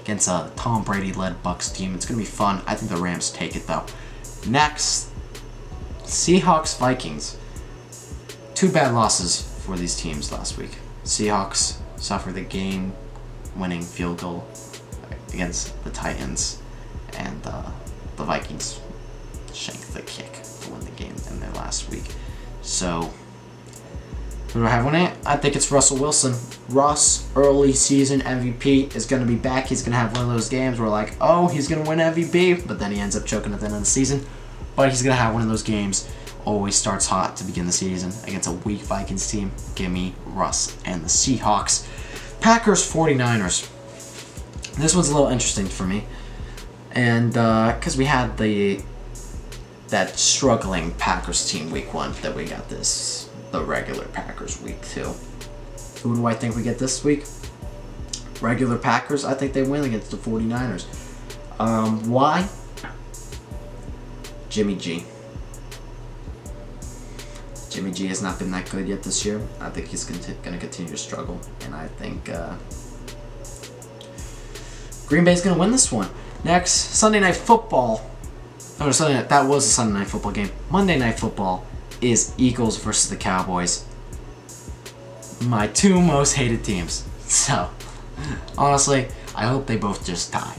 against 0.08 0.30
a 0.30 0.50
Tom 0.56 0.84
Brady-led 0.84 1.44
Bucs 1.44 1.76
team. 1.76 1.94
It's 1.94 2.06
going 2.06 2.18
to 2.18 2.24
be 2.24 2.30
fun. 2.30 2.62
I 2.66 2.76
think 2.76 2.90
the 2.90 2.96
Rams 2.96 3.30
take 3.30 3.58
it, 3.58 3.68
though. 3.68 3.86
Next, 4.48 5.10
Seahawks 6.04 6.80
Vikings. 6.80 7.38
Two 8.56 8.72
bad 8.72 8.94
losses 8.94 9.42
for 9.66 9.76
these 9.76 9.98
teams 9.98 10.32
last 10.32 10.58
week. 10.58 10.78
Seahawks 11.04 11.80
suffered 11.98 12.36
the 12.36 12.42
game 12.42 12.94
winning 13.58 13.82
field 13.82 14.20
goal 14.20 14.48
against 15.34 15.84
the 15.84 15.90
Titans, 15.90 16.62
and 17.18 17.46
uh, 17.46 17.70
the 18.16 18.24
Vikings 18.24 18.80
shanked 19.54 19.94
the 19.94 20.04
kick 20.04 20.42
to 20.62 20.72
win 20.72 20.80
the 20.86 20.92
game 20.92 21.16
in 21.30 21.42
their 21.42 21.52
last 21.52 21.90
week. 21.90 22.16
So, 22.62 23.12
do 24.58 24.66
I 24.66 24.70
have 24.70 24.94
it? 24.94 25.18
I 25.26 25.38
think 25.38 25.56
it's 25.56 25.72
Russell 25.72 25.98
Wilson. 25.98 26.34
Russ, 26.70 27.28
early 27.36 27.74
season 27.74 28.22
MVP, 28.22 28.96
is 28.96 29.06
going 29.06 29.22
to 29.22 29.28
be 29.28 29.36
back. 29.36 29.68
He's 29.68 29.82
going 29.82 29.92
to 29.92 29.98
have 29.98 30.14
one 30.14 30.26
of 30.26 30.32
those 30.32 30.50
games 30.50 30.80
where, 30.80 30.90
like, 30.90 31.16
oh, 31.22 31.48
he's 31.48 31.68
going 31.68 31.84
to 31.84 31.90
win 31.90 32.00
MVP, 32.00 32.68
but 32.68 32.80
then 32.80 32.92
he 32.92 33.00
ends 33.00 33.16
up 33.16 33.26
choking 33.26 33.54
at 33.54 33.60
the 33.60 33.66
end 33.66 33.76
of 33.76 33.82
the 33.82 33.86
season. 33.86 34.26
But 34.76 34.90
he's 34.90 35.04
going 35.04 35.16
to 35.16 35.22
have 35.22 35.34
one 35.34 35.44
of 35.44 35.50
those 35.50 35.64
games. 35.64 36.10
Always 36.46 36.76
starts 36.76 37.08
hot 37.08 37.36
to 37.38 37.44
begin 37.44 37.66
the 37.66 37.72
season 37.72 38.12
against 38.28 38.48
a 38.48 38.52
weak 38.52 38.82
Vikings 38.82 39.30
team. 39.30 39.52
Give 39.76 39.92
me 39.92 40.14
Russ 40.26 40.78
and 40.86 41.04
the 41.04 41.10
Seahawks. 41.10 41.88
Packers 42.42 42.92
49ers. 42.92 43.70
This 44.76 44.96
one's 44.96 45.10
a 45.10 45.14
little 45.14 45.30
interesting 45.30 45.66
for 45.66 45.86
me. 45.86 46.06
And 46.92 47.34
because 47.34 47.96
uh, 47.96 48.00
we 48.00 48.06
had 48.06 48.38
the 48.38 48.82
that 49.90 50.18
struggling 50.20 50.92
Packers 50.96 51.50
team 51.50 51.72
week 51.72 51.94
one, 51.94 52.14
that 52.22 52.36
we 52.36 52.46
got 52.46 52.70
this 52.70 53.27
the 53.52 53.64
regular 53.64 54.06
Packers 54.06 54.62
week 54.62 54.82
two. 54.82 55.14
Who 56.04 56.16
do 56.16 56.26
I 56.26 56.34
think 56.34 56.56
we 56.56 56.64
get 56.64 56.80
this 56.80 57.04
week? 57.04 57.26
Regular 58.42 58.78
Packers, 58.78 59.26
I 59.26 59.34
think 59.34 59.54
they 59.54 59.64
win 59.64 59.84
against 59.84 60.12
the 60.12 60.18
49ers. 60.18 60.86
Um, 61.60 62.10
why? 62.10 62.48
Jimmy 64.50 64.76
G. 64.76 65.04
Jimmy 67.70 67.92
G 67.92 68.08
has 68.08 68.22
not 68.22 68.40
been 68.40 68.52
that 68.52 68.70
good 68.70 68.88
yet 68.88 69.04
this 69.04 69.26
year. 69.26 69.42
I 69.60 69.70
think 69.70 69.88
he's 69.88 70.04
going 70.04 70.20
to 70.20 70.58
continue 70.58 70.92
to 70.92 70.98
struggle, 70.98 71.40
and 71.62 71.76
I 71.76 71.88
think 71.88 72.30
uh, 72.30 72.56
Green 75.08 75.24
Bay's 75.24 75.42
going 75.42 75.56
to 75.56 75.60
win 75.60 75.72
this 75.72 75.92
one. 75.92 76.10
Next, 76.44 76.72
Sunday 76.72 77.20
Night 77.20 77.36
Football. 77.36 78.02
Oh, 78.80 78.92
Sunday 78.92 79.16
night, 79.16 79.30
that 79.30 79.48
was 79.48 79.66
a 79.66 79.70
Sunday 79.70 80.00
Night 80.00 80.08
Football 80.08 80.32
game. 80.32 80.50
Monday 80.70 80.98
Night 80.98 81.20
Football 81.20 81.66
is 82.02 82.34
Eagles 82.38 82.78
versus 82.78 83.10
the 83.10 83.16
Cowboys. 83.16 83.86
My 85.42 85.68
two 85.68 86.02
most 86.02 86.34
hated 86.34 86.64
teams. 86.64 87.04
So, 87.28 87.70
honestly, 88.58 89.10
I 89.36 89.48
hope 89.48 89.68
they 89.68 89.76
both 89.76 90.06
just 90.06 90.32
die. 90.32 90.56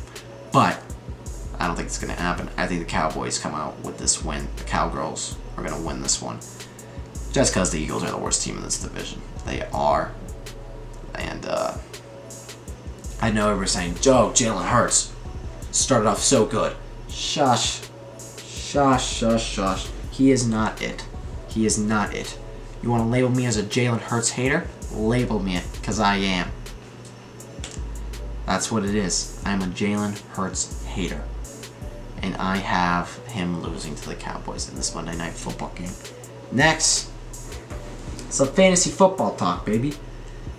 But, 0.53 0.79
I 1.59 1.67
don't 1.67 1.77
think 1.77 1.87
it's 1.87 1.99
going 1.99 2.15
to 2.15 2.21
happen. 2.21 2.51
I 2.59 2.67
think 2.67 2.81
the 2.81 2.87
Cowboys 2.87 3.39
come 3.39 3.55
out 3.55 3.81
with 3.81 3.97
this 3.97 4.23
win. 4.23 4.47
The 4.57 4.65
Cowgirls 4.65 5.35
are 5.57 5.65
going 5.65 5.75
to 5.75 5.87
win 5.87 6.03
this 6.03 6.21
one. 6.21 6.41
Just 7.33 7.55
because 7.55 7.71
the 7.71 7.81
Eagles 7.81 8.05
are 8.05 8.11
the 8.11 8.19
worst 8.19 8.43
team 8.43 8.59
in 8.59 8.63
this 8.63 8.83
division. 8.83 9.23
They 9.47 9.63
are. 9.73 10.13
And, 11.15 11.47
uh, 11.47 11.79
I 13.23 13.31
know 13.31 13.49
everyone's 13.49 13.71
saying, 13.71 13.95
Joe, 14.03 14.31
Jalen 14.35 14.67
Hurts 14.69 15.11
started 15.71 16.07
off 16.07 16.19
so 16.19 16.45
good. 16.45 16.77
Shush. 17.09 17.81
Shush, 18.45 19.11
shush, 19.11 19.43
shush. 19.43 19.89
He 20.11 20.31
is 20.31 20.47
not 20.47 20.83
it. 20.83 21.07
He 21.59 21.67
is 21.67 21.77
not 21.77 22.15
it. 22.15 22.39
You 22.85 22.91
want 22.91 23.03
to 23.03 23.09
label 23.09 23.31
me 23.31 23.45
as 23.45 23.57
a 23.57 23.65
Jalen 23.65 23.99
Hurts 23.99 24.31
hater? 24.31 24.69
Label 24.93 25.41
me 25.41 25.57
it, 25.57 25.65
because 25.73 25.99
I 25.99 26.15
am. 26.15 26.53
That's 28.47 28.71
what 28.71 28.85
it 28.85 28.95
is. 28.95 29.43
I'm 29.45 29.63
a 29.63 29.67
Jalen 29.67 30.21
Hurts 30.37 30.85
hater. 30.85 31.25
And 32.23 32.37
I 32.37 32.59
have 32.59 33.13
him 33.27 33.61
losing 33.61 33.97
to 33.97 34.09
the 34.09 34.15
Cowboys 34.15 34.69
in 34.69 34.77
this 34.77 34.95
Monday 34.95 35.17
Night 35.17 35.33
Football 35.33 35.73
game. 35.75 35.91
Next, 36.53 37.11
some 38.31 38.53
fantasy 38.53 38.91
football 38.91 39.35
talk, 39.35 39.67
baby. 39.67 39.95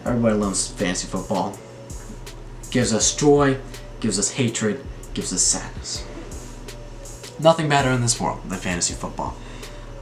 Everybody 0.03 0.35
loves 0.35 0.67
fantasy 0.67 1.07
football 1.07 1.57
gives 2.71 2.91
us 2.91 3.15
joy, 3.15 3.57
gives 4.01 4.19
us 4.19 4.31
hatred, 4.31 4.85
gives 5.13 5.31
us 5.31 5.43
sadness. 5.43 6.05
Nothing 7.39 7.69
better 7.69 7.89
in 7.89 8.01
this 8.01 8.19
world 8.19 8.41
than 8.49 8.59
fantasy 8.59 8.95
football. 8.95 9.37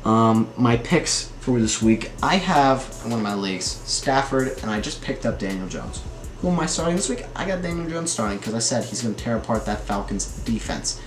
Um, 0.07 0.49
my 0.55 0.77
picks 0.77 1.27
for 1.41 1.59
this 1.59 1.81
week, 1.81 2.11
I 2.23 2.37
have 2.37 2.81
one 3.03 3.11
of 3.11 3.21
my 3.21 3.33
leagues 3.33 3.65
Stafford, 3.65 4.57
and 4.61 4.71
I 4.71 4.79
just 4.79 5.01
picked 5.01 5.25
up 5.25 5.37
Daniel 5.37 5.67
Jones. 5.67 6.01
Who 6.39 6.47
am 6.47 6.57
I 6.61 6.65
starting 6.65 6.95
this 6.95 7.09
week? 7.09 7.25
I 7.35 7.45
got 7.45 7.61
Daniel 7.61 7.89
Jones 7.89 8.09
starting 8.09 8.37
because 8.37 8.53
I 8.53 8.59
said 8.59 8.85
he's 8.85 9.01
going 9.01 9.15
to 9.15 9.21
tear 9.21 9.35
apart 9.35 9.65
that 9.65 9.81
Falcons 9.81 10.25
defense. 10.45 11.01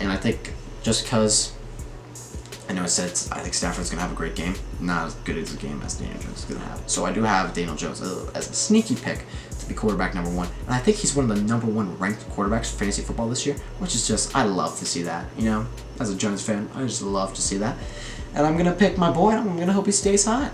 And 0.00 0.10
I 0.10 0.16
think 0.16 0.54
just 0.82 1.04
because 1.04 1.52
I 2.68 2.72
know 2.72 2.82
I 2.82 2.86
said 2.86 3.10
I 3.32 3.40
think 3.42 3.54
Stafford's 3.54 3.90
gonna 3.90 4.02
have 4.02 4.10
a 4.10 4.16
great 4.16 4.34
game. 4.34 4.54
Not 4.80 5.06
as 5.06 5.14
good 5.16 5.36
as 5.36 5.54
a 5.54 5.56
game 5.56 5.80
as 5.84 5.94
Daniel 5.94 6.18
Jones 6.20 6.38
is 6.38 6.44
gonna 6.46 6.64
have. 6.64 6.82
So 6.88 7.04
I 7.04 7.12
do 7.12 7.22
have 7.22 7.54
Daniel 7.54 7.76
Jones 7.76 8.00
as 8.02 8.50
a 8.50 8.52
sneaky 8.54 8.96
pick 8.96 9.24
to 9.60 9.68
be 9.68 9.74
quarterback 9.74 10.14
number 10.14 10.30
one, 10.30 10.48
and 10.66 10.74
I 10.74 10.78
think 10.78 10.96
he's 10.96 11.14
one 11.14 11.30
of 11.30 11.36
the 11.36 11.42
number 11.42 11.66
one 11.66 11.96
ranked 11.98 12.28
quarterbacks 12.30 12.72
for 12.72 12.78
fantasy 12.78 13.02
football 13.02 13.28
this 13.28 13.46
year, 13.46 13.56
which 13.78 13.94
is 13.94 14.06
just 14.08 14.34
I 14.34 14.42
love 14.44 14.78
to 14.80 14.84
see 14.84 15.02
that. 15.02 15.26
You 15.38 15.44
know, 15.44 15.66
as 16.00 16.10
a 16.10 16.16
Jones 16.16 16.42
fan, 16.42 16.68
I 16.74 16.82
just 16.82 17.02
love 17.02 17.34
to 17.34 17.42
see 17.42 17.56
that. 17.58 17.76
And 18.36 18.46
I'm 18.46 18.56
gonna 18.56 18.72
pick 18.72 18.96
my 18.98 19.10
boy. 19.10 19.32
I'm 19.32 19.58
gonna 19.58 19.72
hope 19.72 19.86
he 19.86 19.92
stays 19.92 20.24
hot. 20.24 20.52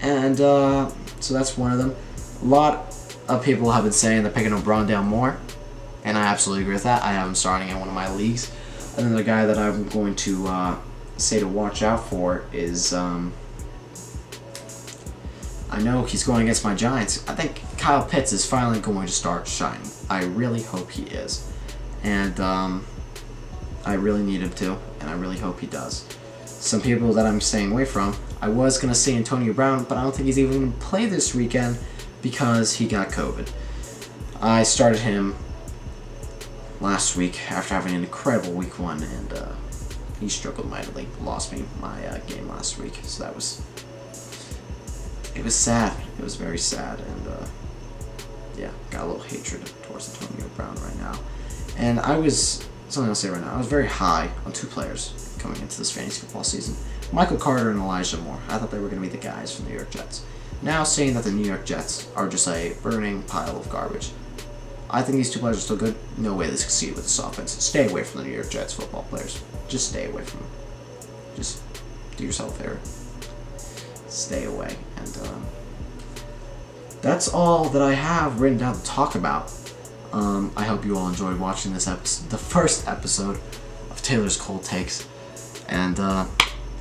And 0.00 0.40
uh, 0.40 0.90
so 1.20 1.34
that's 1.34 1.56
one 1.56 1.70
of 1.70 1.78
them. 1.78 1.94
A 2.42 2.44
lot 2.44 2.96
of 3.28 3.44
people 3.44 3.70
have 3.70 3.84
been 3.84 3.92
saying 3.92 4.22
they're 4.22 4.32
picking 4.32 4.52
up 4.52 4.64
down 4.64 5.06
more, 5.06 5.38
and 6.02 6.16
I 6.16 6.22
absolutely 6.22 6.62
agree 6.62 6.74
with 6.74 6.84
that. 6.84 7.02
I 7.02 7.12
have 7.12 7.28
him 7.28 7.34
starting 7.34 7.68
in 7.68 7.78
one 7.78 7.88
of 7.88 7.94
my 7.94 8.10
leagues. 8.12 8.50
And 8.96 9.06
then 9.06 9.14
the 9.14 9.22
guy 9.22 9.46
that 9.46 9.58
I'm 9.58 9.88
going 9.88 10.16
to 10.16 10.48
uh, 10.48 10.78
say 11.16 11.38
to 11.38 11.46
watch 11.46 11.82
out 11.82 12.08
for 12.08 12.44
is 12.52 12.92
um, 12.92 13.32
I 15.70 15.80
know 15.80 16.04
he's 16.04 16.24
going 16.24 16.42
against 16.42 16.64
my 16.64 16.74
Giants. 16.74 17.26
I 17.28 17.34
think 17.34 17.62
Kyle 17.78 18.04
Pitts 18.04 18.32
is 18.32 18.44
finally 18.44 18.80
going 18.80 19.06
to 19.06 19.12
start 19.12 19.46
shining. 19.46 19.88
I 20.08 20.24
really 20.24 20.62
hope 20.62 20.90
he 20.90 21.04
is. 21.04 21.52
And 22.02 22.40
um, 22.40 22.86
I 23.84 23.94
really 23.94 24.22
need 24.22 24.40
him 24.40 24.50
to, 24.54 24.78
and 25.00 25.08
I 25.08 25.12
really 25.12 25.38
hope 25.38 25.60
he 25.60 25.66
does. 25.66 26.06
Some 26.60 26.82
people 26.82 27.14
that 27.14 27.24
I'm 27.26 27.40
staying 27.40 27.72
away 27.72 27.86
from, 27.86 28.14
I 28.42 28.50
was 28.50 28.76
going 28.76 28.92
to 28.92 28.98
say 28.98 29.16
Antonio 29.16 29.54
Brown, 29.54 29.84
but 29.84 29.96
I 29.96 30.02
don't 30.02 30.14
think 30.14 30.26
he's 30.26 30.38
even 30.38 30.52
going 30.52 30.72
to 30.72 30.78
play 30.78 31.06
this 31.06 31.34
weekend 31.34 31.78
because 32.20 32.74
he 32.74 32.86
got 32.86 33.08
COVID. 33.08 33.50
I 34.42 34.62
started 34.62 35.00
him 35.00 35.36
last 36.78 37.16
week 37.16 37.50
after 37.50 37.72
having 37.72 37.94
an 37.94 38.04
incredible 38.04 38.52
week 38.52 38.78
one, 38.78 39.02
and 39.02 39.32
uh, 39.32 39.52
he 40.20 40.28
struggled 40.28 40.68
mightily. 40.68 41.08
Lost 41.22 41.50
me 41.50 41.64
my 41.80 42.06
uh, 42.06 42.18
game 42.26 42.46
last 42.46 42.78
week, 42.78 42.94
so 43.04 43.24
that 43.24 43.34
was 43.34 43.62
it 45.34 45.42
was 45.42 45.54
sad. 45.54 45.96
It 46.18 46.22
was 46.22 46.36
very 46.36 46.58
sad, 46.58 47.00
and 47.00 47.28
uh, 47.28 47.46
yeah, 48.58 48.70
got 48.90 49.04
a 49.04 49.06
little 49.06 49.22
hatred 49.22 49.64
towards 49.84 50.14
Antonio 50.20 50.46
Brown 50.56 50.74
right 50.76 50.98
now. 50.98 51.18
And 51.78 52.00
I 52.00 52.18
was 52.18 52.68
something 52.90 53.08
I'll 53.08 53.14
say 53.14 53.30
right 53.30 53.40
now. 53.40 53.54
I 53.54 53.56
was 53.56 53.66
very 53.66 53.86
high 53.86 54.30
on 54.44 54.52
two 54.52 54.66
players 54.66 55.29
coming 55.40 55.60
into 55.60 55.78
this 55.78 55.90
fantasy 55.90 56.20
football 56.20 56.44
season: 56.44 56.76
Michael 57.12 57.36
Carter 57.36 57.70
and 57.70 57.80
Elijah 57.80 58.18
Moore. 58.18 58.40
I 58.48 58.58
thought 58.58 58.70
they 58.70 58.78
were 58.78 58.88
going 58.88 59.02
to 59.02 59.08
be 59.08 59.14
the 59.14 59.22
guys 59.22 59.54
from 59.54 59.64
the 59.64 59.72
New 59.72 59.76
York 59.76 59.90
Jets. 59.90 60.24
Now 60.62 60.84
seeing 60.84 61.14
that 61.14 61.24
the 61.24 61.32
New 61.32 61.46
York 61.46 61.64
Jets 61.64 62.08
are 62.14 62.28
just 62.28 62.46
a 62.46 62.76
burning 62.82 63.22
pile 63.22 63.56
of 63.56 63.70
garbage, 63.70 64.10
I 64.90 65.02
think 65.02 65.16
these 65.16 65.30
two 65.30 65.38
players 65.38 65.58
are 65.58 65.60
still 65.60 65.76
good. 65.76 65.94
No 66.18 66.34
way 66.34 66.48
they 66.48 66.56
succeed 66.56 66.94
with 66.94 67.04
this 67.04 67.18
offense. 67.18 67.52
Stay 67.52 67.88
away 67.88 68.02
from 68.02 68.22
the 68.22 68.26
New 68.26 68.34
York 68.34 68.50
Jets 68.50 68.74
football 68.74 69.04
players. 69.04 69.42
Just 69.68 69.88
stay 69.90 70.06
away 70.06 70.24
from 70.24 70.40
them. 70.40 70.48
Just 71.36 71.62
do 72.16 72.24
yourself 72.24 72.58
a 72.58 72.62
favor. 72.62 72.80
Stay 74.08 74.44
away. 74.44 74.76
And 74.96 75.18
um, 75.28 75.46
that's 77.02 77.28
all 77.28 77.68
that 77.68 77.82
I 77.82 77.94
have 77.94 78.40
written 78.40 78.58
down 78.58 78.74
to 78.74 78.84
talk 78.84 79.14
about. 79.14 79.52
Um, 80.12 80.52
I 80.56 80.64
hope 80.64 80.84
you 80.84 80.98
all 80.98 81.08
enjoyed 81.08 81.38
watching 81.38 81.72
this 81.72 81.86
episode, 81.86 82.30
the 82.30 82.38
first 82.38 82.88
episode 82.88 83.38
of 83.90 84.02
Taylor's 84.02 84.36
Cold 84.36 84.64
Takes. 84.64 85.06
And 85.70 85.98
uh, 85.98 86.26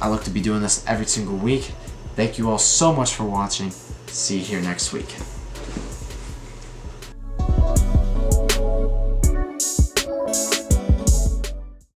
I 0.01 0.09
look 0.09 0.23
to 0.25 0.29
be 0.29 0.41
doing 0.41 0.61
this 0.61 0.83
every 0.85 1.05
single 1.05 1.37
week. 1.37 1.71
Thank 2.15 2.37
you 2.37 2.49
all 2.49 2.57
so 2.57 2.91
much 2.91 3.13
for 3.13 3.23
watching. 3.23 3.71
See 4.07 4.39
you 4.39 4.43
here 4.43 4.61
next 4.61 4.91
week. 4.91 5.15